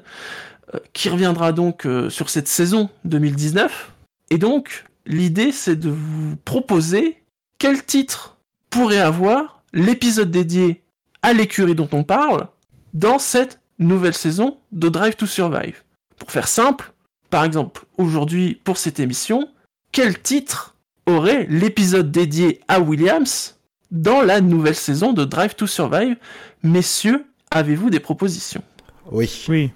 qui 0.94 1.10
reviendra 1.10 1.54
donc 1.54 1.88
sur 2.10 2.30
cette 2.30 2.48
saison 2.48 2.90
2019. 3.06 3.92
Et 4.30 4.38
donc, 4.38 4.86
l'idée, 5.08 5.52
c'est 5.52 5.76
de 5.76 5.89
vous 5.89 6.36
proposer 6.46 7.24
quel 7.58 7.84
titre 7.84 8.38
pourrait 8.70 9.00
avoir 9.00 9.63
l'épisode 9.74 10.30
dédié 10.30 10.84
à 11.22 11.34
l'écurie 11.34 11.76
dont 11.76 11.89
on 11.91 12.04
parle 12.04 12.48
dans 12.93 13.20
cette 13.20 13.60
nouvelle 13.80 14.13
saison 14.13 14.58
de 14.72 14.89
Drive 14.89 15.15
to 15.15 15.26
Survive. 15.26 15.84
Pour 16.17 16.32
faire 16.32 16.48
simple, 16.48 16.93
par 17.30 17.43
exemple, 17.43 17.86
aujourd'hui, 17.98 18.60
pour 18.63 18.78
cette 18.78 19.00
émission, 19.00 19.50
quel 19.91 20.20
titre 20.22 20.76
aurait 21.06 21.48
l'épisode 21.50 22.12
dédié 22.12 22.62
à 22.67 22.80
Williams 22.80 23.56
dans 23.91 24.22
la 24.22 24.41
nouvelle 24.41 24.76
saison 24.76 25.13
de 25.13 25.26
Drive 25.26 25.56
to 25.56 25.67
Survive? 25.67 26.17
Messieurs, 26.63 27.26
avez-vous 27.52 27.89
des 27.89 28.00
propositions? 28.00 28.63
Oui. 29.12 29.46
Oui. 29.48 29.72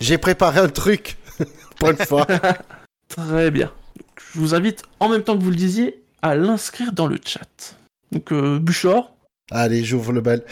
J'ai 0.00 0.18
préparé 0.18 0.60
un 0.60 0.68
truc 0.68 1.16
pour 1.78 1.90
une 1.90 1.96
fois. 1.96 2.26
Très 3.08 3.50
bien. 3.50 3.72
Je 4.32 4.38
vous 4.40 4.54
invite, 4.54 4.82
en 5.00 5.08
même 5.08 5.22
temps 5.22 5.36
que 5.36 5.42
vous 5.42 5.50
le 5.50 5.56
disiez, 5.56 6.02
à 6.22 6.34
l'inscrire 6.36 6.92
dans 6.92 7.06
le 7.06 7.18
chat. 7.24 7.76
Donc, 8.12 8.32
euh, 8.32 8.58
Buchor, 8.58 9.12
Allez, 9.52 9.84
j'ouvre 9.84 10.12
le 10.12 10.20
bal. 10.20 10.42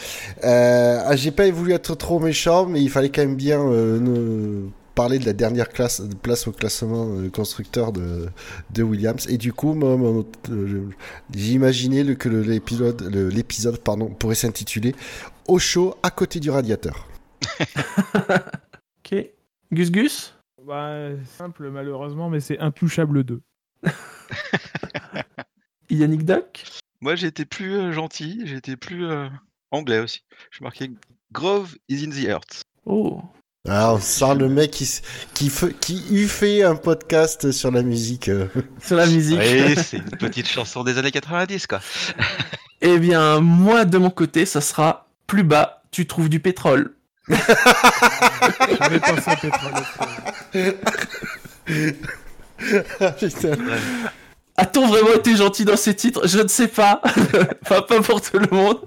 Euh, 0.45 1.01
ah, 1.05 1.15
j'ai 1.17 1.31
pas 1.31 1.51
voulu 1.51 1.73
être 1.73 1.95
trop 1.95 2.17
méchant, 2.17 2.65
mais 2.65 2.81
il 2.81 2.89
fallait 2.89 3.09
quand 3.09 3.23
même 3.23 3.35
bien 3.35 3.59
euh, 3.59 3.99
ne- 3.99 4.69
parler 4.95 5.19
de 5.19 5.25
la 5.25 5.33
dernière 5.33 5.67
classe, 5.67 6.01
place 6.21 6.47
au 6.47 6.53
classement 6.53 7.09
euh, 7.09 7.29
constructeur 7.29 7.91
de, 7.91 8.27
de 8.73 8.83
Williams. 8.83 9.27
Et 9.27 9.37
du 9.37 9.51
coup, 9.51 9.73
moi, 9.73 9.97
mon 9.97 10.19
autre- 10.19 10.39
euh, 10.49 10.87
j'ai 11.35 11.51
imaginé 11.51 12.05
le- 12.05 12.15
que 12.15 12.29
le- 12.29 12.41
l'épisode, 12.41 13.01
l'épisode, 13.13 13.79
pardon, 13.79 14.07
pourrait 14.07 14.35
s'intituler 14.35 14.95
Au 15.49 15.59
chaud 15.59 15.95
à 16.01 16.09
côté 16.09 16.39
du 16.39 16.49
radiateur. 16.49 17.05
ok. 18.29 19.25
Gus 19.73 19.91
Gus? 19.91 20.33
Bah, 20.65 21.09
simple 21.37 21.69
malheureusement, 21.69 22.29
mais 22.29 22.39
c'est 22.39 22.59
Intouchable 22.59 23.25
2. 23.25 23.41
Yannick 25.89 26.25
Duck 26.25 26.63
Moi 27.01 27.15
j'ai 27.15 27.27
été 27.27 27.45
plus 27.45 27.75
euh, 27.75 27.91
gentil, 27.91 28.41
j'ai 28.45 28.55
été 28.57 28.75
plus 28.75 29.05
euh, 29.05 29.27
anglais 29.71 29.99
aussi. 29.99 30.23
Je 30.51 30.63
marquais 30.63 30.89
Grove 31.31 31.75
is 31.89 32.05
in 32.05 32.09
the 32.09 32.25
earth. 32.27 32.63
Oh, 32.85 33.21
Ah, 33.67 33.93
on 33.93 33.99
sent 33.99 34.35
le 34.35 34.47
mec 34.47 34.71
qui, 34.71 35.51
qui, 35.81 36.05
eut 36.11 36.27
fait 36.27 36.63
un 36.63 36.75
podcast 36.75 37.51
sur 37.51 37.71
la 37.71 37.81
musique. 37.83 38.29
euh. 38.29 38.47
sur 38.81 38.95
la 38.95 39.07
musique. 39.07 39.39
Oui, 39.39 39.75
c'est 39.75 39.97
une 39.97 40.09
petite 40.11 40.47
chanson 40.47 40.83
des 40.83 40.97
années 40.97 41.11
90 41.11 41.67
quoi. 41.67 41.79
Eh 42.81 42.99
bien, 42.99 43.39
moi, 43.39 43.85
de 43.85 43.97
mon 43.97 44.11
côté, 44.11 44.45
ça 44.45 44.61
sera 44.61 45.07
plus 45.27 45.43
bas, 45.43 45.81
tu 45.91 46.05
trouves 46.05 46.29
du 46.29 46.39
pétrole. 46.39 46.93
J'avais 47.29 48.99
pensé 48.99 49.31
à 49.31 49.35
pétrole. 49.37 49.73
Putain. 53.19 53.57
A-t-on 54.57 54.87
vraiment 54.87 55.13
été 55.13 55.35
gentil 55.35 55.65
dans 55.65 55.75
ces 55.75 55.95
titres? 55.95 56.27
Je 56.27 56.39
ne 56.39 56.47
sais 56.47 56.69
pas. 56.69 57.01
enfin, 57.63 57.81
pas 57.81 58.01
pour 58.01 58.21
tout 58.21 58.39
le 58.39 58.47
monde. 58.55 58.79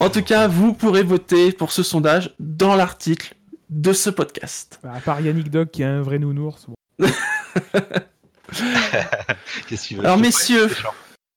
En 0.00 0.08
tout 0.08 0.22
cas, 0.22 0.48
vous 0.48 0.72
pourrez 0.72 1.02
voter 1.02 1.52
pour 1.52 1.70
ce 1.72 1.82
sondage 1.82 2.34
dans 2.40 2.74
l'article 2.74 3.34
de 3.68 3.92
ce 3.92 4.08
podcast. 4.08 4.80
Bah, 4.82 4.92
à 4.96 5.00
part 5.00 5.20
Yannick 5.20 5.50
Dog 5.50 5.68
qui 5.70 5.82
est 5.82 5.86
un 5.86 6.00
vrai 6.00 6.18
nounours. 6.18 6.66
bon. 6.66 6.74
Qu'est-ce 9.68 9.82
que 9.82 9.88
tu 9.88 9.94
veux 9.96 10.04
Alors, 10.04 10.16
messieurs, 10.18 10.68
ferai- 10.68 10.88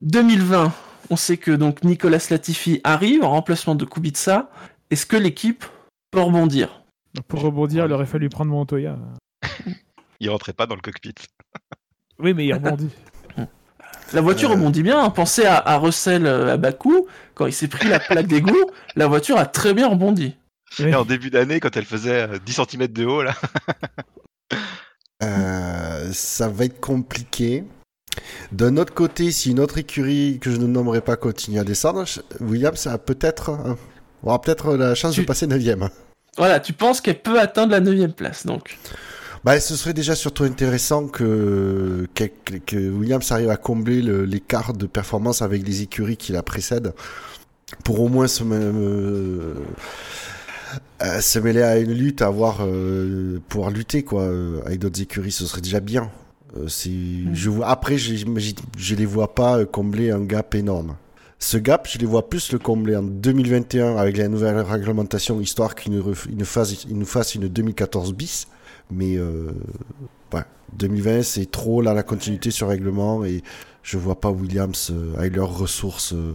2020, 0.02 0.72
on 1.10 1.16
sait 1.16 1.38
que 1.38 1.52
donc 1.52 1.84
Nicolas 1.84 2.26
Latifi 2.30 2.80
arrive 2.84 3.24
en 3.24 3.32
remplacement 3.32 3.76
de 3.76 3.84
Kubica. 3.84 4.50
Est-ce 4.92 5.06
que 5.06 5.18
l'équipe 5.18 5.66
peut 6.12 6.22
rebondir? 6.22 6.84
Pour 7.28 7.42
rebondir, 7.42 7.86
il 7.86 7.92
aurait 7.92 8.06
fallu 8.06 8.30
prendre 8.30 8.52
Montoya. 8.52 8.98
Il 10.20 10.30
rentrait 10.30 10.54
pas 10.54 10.66
dans 10.66 10.76
le 10.76 10.82
cockpit. 10.82 11.16
Oui, 12.22 12.34
mais 12.34 12.46
il 12.46 12.54
rebondit. 12.54 12.90
La 14.14 14.20
voiture 14.20 14.50
Euh. 14.50 14.54
rebondit 14.56 14.84
bien. 14.84 15.02
hein. 15.02 15.10
Pensez 15.10 15.46
à, 15.46 15.56
à 15.58 15.78
Russell 15.78 16.26
euh, 16.26 16.54
à 16.54 16.58
Bakou. 16.58 17.08
Quand 17.34 17.46
il 17.48 17.54
s'est 17.54 17.70
pris 17.70 17.88
la 17.88 18.00
plaque 18.02 18.28
d'égout, 18.28 18.70
la 18.98 19.08
voiture 19.08 19.38
a 19.38 19.46
très 19.46 19.74
bien 19.74 19.88
rebondi. 19.88 20.36
Oui. 20.80 20.88
Et 20.90 20.96
en 20.96 21.06
début 21.06 21.30
d'année, 21.30 21.62
quand 21.62 21.78
elle 21.78 21.86
faisait 21.86 22.28
euh, 22.28 22.38
10 22.46 22.54
cm 22.70 22.88
de 22.88 23.06
haut, 23.06 23.24
là. 23.24 23.36
Euh, 25.24 26.10
ça 26.14 26.48
va 26.50 26.66
être 26.66 26.80
compliqué. 26.80 27.64
D'un 28.52 28.78
autre 28.78 28.94
côté, 28.94 29.32
si 29.32 29.52
une 29.52 29.60
autre 29.60 29.78
écurie 29.78 30.40
que 30.42 30.52
je 30.52 30.58
ne 30.58 30.66
nommerai 30.68 31.02
pas 31.02 31.16
continue 31.16 31.60
à 31.60 31.64
descendre, 31.64 32.04
Williams 32.42 32.88
a 32.88 32.98
peut-être 32.98 33.50
euh, 33.50 33.74
aura 34.24 34.42
peut-être 34.42 34.76
la 34.76 34.96
chance 34.96 35.16
Tu- 35.16 35.22
de 35.22 35.26
passer 35.26 35.48
9ème. 35.48 35.90
Voilà, 36.38 36.60
tu 36.60 36.74
penses 36.74 37.02
qu'elle 37.02 37.22
peut 37.22 37.40
atteindre 37.40 37.72
la 37.72 37.80
9 37.80 38.14
place, 38.14 38.46
donc. 38.46 38.78
Bah, 39.44 39.60
ce 39.60 39.76
serait 39.76 39.94
déjà 39.94 40.16
surtout 40.16 40.44
intéressant 40.44 41.08
que, 41.08 42.08
que, 42.14 42.26
que 42.66 42.90
Williams 42.90 43.32
arrive 43.32 43.50
à 43.50 43.58
combler 43.58 44.02
le- 44.02 44.26
l'écart 44.26 44.74
de 44.74 44.86
performance 44.86 45.42
avec 45.42 45.66
les 45.66 45.82
écuries 45.82 46.18
qui 46.18 46.32
la 46.34 46.44
précèdent 46.44 46.94
pour 47.84 48.02
au 48.02 48.10
moins 48.10 48.28
se, 48.28 48.44
euh, 48.46 49.56
euh, 51.04 51.22
se 51.22 51.40
mêler 51.40 51.62
à 51.62 51.78
une 51.80 51.94
lutte, 51.94 52.22
avoir 52.22 52.58
euh, 52.62 53.40
pouvoir 53.48 53.72
lutter 53.72 54.04
quoi 54.04 54.30
avec 54.66 54.80
d'autres 54.80 55.02
écuries, 55.02 55.32
ce 55.32 55.46
serait 55.46 55.62
déjà 55.62 55.80
bien. 55.80 56.10
C'est, 56.68 56.90
je 57.34 57.50
vois, 57.50 57.68
après, 57.70 57.98
je, 58.00 58.16
je 58.78 58.96
les 58.96 59.06
vois 59.06 59.36
pas 59.36 59.66
combler 59.66 60.10
un 60.10 60.22
gap 60.22 60.56
énorme. 60.56 60.96
Ce 61.38 61.58
gap, 61.58 61.88
je 61.90 62.00
les 62.00 62.08
vois 62.08 62.28
plus 62.28 62.52
le 62.52 62.58
combler 62.60 62.96
en 62.96 63.04
2021 63.04 63.96
avec 63.98 64.18
la 64.18 64.28
nouvelle 64.28 64.58
réglementation, 64.58 65.40
histoire 65.40 65.76
qu'ils 65.76 65.94
nous, 65.94 66.46
fassent, 66.46 66.88
fassent 67.06 67.36
une 67.36 67.48
2014 67.48 68.14
bis. 68.14 68.48
Mais 68.92 69.18
euh, 69.18 69.52
ouais, 70.34 70.44
2020, 70.74 71.24
c'est 71.24 71.50
trop 71.50 71.82
là 71.82 71.94
la 71.94 72.04
continuité 72.04 72.52
sur 72.52 72.68
règlement 72.70 73.24
et 73.26 73.44
je 73.84 73.98
vois 73.98 74.20
pas 74.20 74.30
Williams 74.32 74.90
euh, 74.92 75.16
avec 75.18 75.36
leurs 75.36 75.56
ressources. 75.58 76.14
euh, 76.14 76.34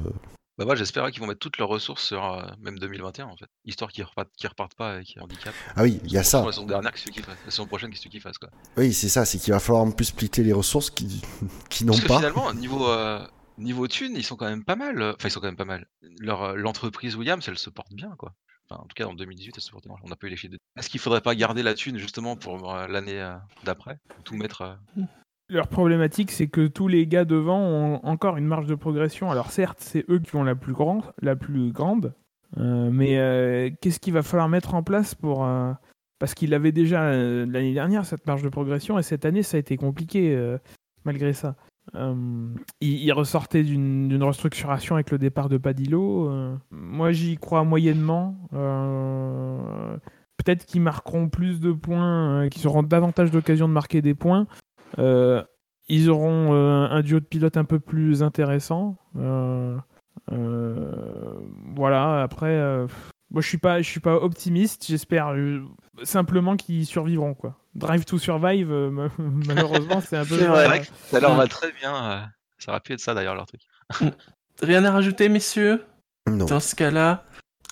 Bah 0.56 0.64
moi 0.64 0.76
j'espérais 0.76 1.10
qu'ils 1.10 1.20
vont 1.20 1.26
mettre 1.26 1.40
toutes 1.40 1.58
leurs 1.58 1.68
ressources 1.68 2.04
sur 2.04 2.24
euh, 2.24 2.42
même 2.60 2.78
2021 2.78 3.26
en 3.26 3.36
fait, 3.36 3.46
histoire 3.64 3.90
qu'ils 3.90 4.04
repartent, 4.04 4.30
qu'ils 4.36 4.48
repartent 4.48 4.74
pas 4.76 4.92
avec 4.92 5.16
handicap. 5.20 5.52
Ah 5.74 5.82
oui, 5.82 6.00
il 6.04 6.12
y 6.12 6.16
a 6.18 6.22
ça. 6.22 6.44
La 6.44 6.52
saison 6.52 6.66
dernière, 6.66 6.92
qu'est-ce 6.92 7.10
qu'ils 7.10 7.24
La 7.26 7.50
saison 7.50 7.66
prochaine, 7.66 7.90
qu'est-ce 7.90 8.06
qu'ils 8.08 8.20
fassent 8.20 8.38
quoi? 8.38 8.50
Oui, 8.76 8.92
c'est 8.92 9.08
ça, 9.08 9.24
c'est 9.24 9.38
qu'il 9.38 9.52
va 9.52 9.58
falloir 9.60 9.82
en 9.82 9.90
plus 9.90 10.04
splitter 10.06 10.44
les 10.44 10.52
ressources 10.52 10.90
qui, 10.90 11.22
qui 11.70 11.84
n'ont 11.84 11.98
pas. 12.06 12.16
finalement, 12.18 12.54
niveau, 12.54 12.88
euh, 12.88 13.26
niveau 13.58 13.88
thune, 13.88 14.14
ils 14.16 14.24
sont 14.24 14.36
quand 14.36 14.48
même 14.48 14.64
pas 14.64 14.76
mal. 14.76 15.02
euh, 15.02 15.12
Enfin, 15.16 15.28
ils 15.28 15.32
sont 15.32 15.40
quand 15.40 15.48
même 15.48 15.56
pas 15.56 15.64
mal. 15.64 15.86
Euh, 16.04 16.54
L'entreprise 16.54 17.16
Williams, 17.16 17.44
elle 17.48 17.58
se 17.58 17.70
porte 17.70 17.92
bien 17.92 18.14
quoi. 18.16 18.32
En 18.80 18.84
tout 18.84 18.94
cas, 18.94 19.06
en 19.06 19.14
2018, 19.14 19.54
elle 19.56 19.62
se 19.62 19.70
porte 19.70 19.86
bien. 19.86 19.96
On 20.02 20.08
n'a 20.08 20.16
pas 20.16 20.26
eu 20.26 20.30
les 20.30 20.36
chiffres 20.36 20.52
de. 20.52 20.58
Est-ce 20.78 20.88
qu'il 20.88 21.00
faudrait 21.00 21.20
pas 21.20 21.34
garder 21.34 21.62
la 21.62 21.74
thune 21.74 21.98
justement 21.98 22.36
pour 22.36 22.74
euh, 22.74 22.86
l'année 22.86 23.20
euh, 23.20 23.34
d'après 23.64 23.98
Tout 24.24 24.36
mettre. 24.36 24.62
euh, 24.62 25.02
Leur 25.48 25.68
problématique, 25.68 26.30
c'est 26.30 26.48
que 26.48 26.66
tous 26.66 26.88
les 26.88 27.06
gars 27.06 27.24
devant 27.24 27.60
ont 27.60 28.04
encore 28.04 28.36
une 28.36 28.46
marge 28.46 28.66
de 28.66 28.74
progression. 28.74 29.30
Alors 29.30 29.50
certes, 29.50 29.78
c'est 29.80 30.04
eux 30.10 30.18
qui 30.18 30.36
ont 30.36 30.44
la 30.44 30.54
plus 30.54 30.72
grande, 30.72 31.12
la 31.20 31.36
plus 31.36 31.72
grande, 31.72 32.14
mais 32.56 33.74
qu'est-ce 33.80 33.98
qu'il 34.00 34.12
va 34.12 34.22
falloir 34.22 34.48
mettre 34.48 34.74
en 34.74 34.82
place 34.82 35.14
pour 35.14 35.46
parce 36.20 36.34
qu'il 36.34 36.54
avait 36.54 36.72
déjà 36.72 37.10
l'année 37.10 37.74
dernière 37.74 38.06
cette 38.06 38.26
marge 38.26 38.42
de 38.42 38.48
progression 38.48 38.98
et 38.98 39.02
cette 39.02 39.24
année 39.24 39.42
ça 39.42 39.56
a 39.56 39.60
été 39.60 39.76
compliqué 39.76 40.56
malgré 41.04 41.32
ça. 41.32 41.56
Euh, 41.94 42.54
il, 42.80 43.12
ressortait 43.12 43.62
d'une 43.62 44.22
restructuration 44.22 44.96
avec 44.96 45.10
le 45.10 45.18
départ 45.18 45.48
de 45.48 45.58
Padillo. 45.58 46.28
euh, 46.28 46.56
moi, 46.70 47.12
j'y 47.12 47.36
crois 47.36 47.64
moyennement. 47.64 48.36
Euh, 48.54 49.96
Peut-être 50.36 50.66
qu'ils 50.66 50.82
marqueront 50.82 51.28
plus 51.28 51.60
de 51.60 51.72
points, 51.72 52.48
qu'ils 52.50 52.66
auront 52.66 52.82
davantage 52.82 53.30
d'occasions 53.30 53.68
de 53.68 53.72
marquer 53.72 54.02
des 54.02 54.14
points. 54.14 54.46
Ils 55.88 56.10
auront 56.10 56.52
un 56.52 57.02
duo 57.02 57.20
de 57.20 57.24
pilotes 57.24 57.56
un 57.56 57.64
peu 57.64 57.78
plus 57.78 58.22
intéressant. 58.22 58.96
Voilà, 61.76 62.22
après, 62.22 62.86
moi 63.34 63.42
je 63.42 63.48
suis 63.48 63.58
pas, 63.58 63.82
je 63.82 63.90
suis 63.90 64.00
pas 64.00 64.14
optimiste. 64.14 64.86
J'espère 64.88 65.28
euh, 65.34 65.60
simplement 66.04 66.56
qu'ils 66.56 66.86
survivront 66.86 67.34
quoi. 67.34 67.58
Drive 67.74 68.06
to 68.06 68.16
Survive, 68.18 68.70
euh, 68.72 68.88
ma- 68.90 69.10
malheureusement, 69.18 70.00
c'est 70.00 70.16
un 70.16 70.24
peu. 70.24 70.38
C'est 70.38 70.46
vrai. 70.46 70.80
euh, 70.80 70.84
Ça 71.10 71.20
leur 71.20 71.34
va 71.34 71.46
très 71.46 71.70
bien. 71.72 71.94
euh, 72.12 72.20
Ça 72.58 72.70
aurait 72.72 72.80
pu 72.80 72.92
être 72.94 73.00
ça 73.00 73.12
d'ailleurs 73.12 73.34
leur 73.34 73.44
truc. 73.46 73.60
Rien 74.62 74.84
à 74.84 74.92
rajouter, 74.92 75.28
messieurs? 75.28 75.84
Non. 76.30 76.46
Dans 76.46 76.60
ce 76.60 76.74
cas-là, 76.74 77.24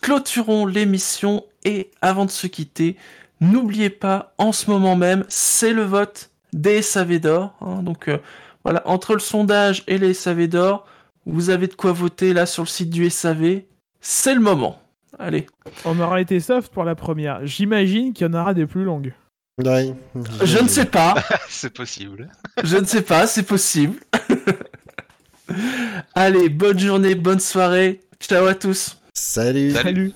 clôturons 0.02 0.66
l'émission 0.66 1.44
et 1.64 1.90
avant 2.02 2.26
de 2.26 2.30
se 2.30 2.46
quitter, 2.48 2.96
n'oubliez 3.40 3.88
pas, 3.90 4.34
en 4.38 4.52
ce 4.52 4.68
moment 4.70 4.96
même, 4.96 5.24
c'est 5.28 5.72
le 5.72 5.84
vote 5.84 6.30
des 6.52 6.82
SAV 6.82 7.20
d'or. 7.20 7.54
hein. 7.60 7.82
donc 7.82 8.08
euh, 8.08 8.18
voilà, 8.64 8.82
entre 8.86 9.14
le 9.14 9.20
sondage 9.20 9.84
et 9.86 9.96
les 9.98 10.12
SAV 10.14 10.48
d'or, 10.48 10.86
vous 11.24 11.50
avez 11.50 11.68
de 11.68 11.74
quoi 11.74 11.92
voter 11.92 12.32
là 12.34 12.44
sur 12.46 12.64
le 12.64 12.68
site 12.68 12.90
du 12.90 13.08
SAV. 13.08 13.62
C'est 14.00 14.34
le 14.34 14.40
moment. 14.40 14.81
Allez, 15.18 15.46
On 15.84 15.98
aura 16.00 16.20
été 16.20 16.40
soft 16.40 16.72
pour 16.72 16.84
la 16.84 16.94
première. 16.94 17.44
J'imagine 17.46 18.12
qu'il 18.12 18.26
y 18.26 18.30
en 18.30 18.34
aura 18.34 18.54
des 18.54 18.66
plus 18.66 18.84
longues. 18.84 19.12
Ouais. 19.62 19.94
je 20.42 20.58
ne 20.58 20.68
sais 20.68 20.86
pas, 20.86 21.14
C'est 21.48 21.72
possible. 21.74 22.30
je 22.64 22.78
ne 22.78 22.84
sais 22.86 23.02
pas, 23.02 23.26
c'est 23.26 23.42
possible. 23.42 23.98
Allez, 26.14 26.48
bonne 26.48 26.78
journée, 26.78 27.14
bonne 27.14 27.40
soirée. 27.40 28.00
Ciao 28.20 28.46
à 28.46 28.54
tous. 28.54 28.98
Salut. 29.12 29.72
Salut. 29.72 29.82
Salut. 29.82 30.12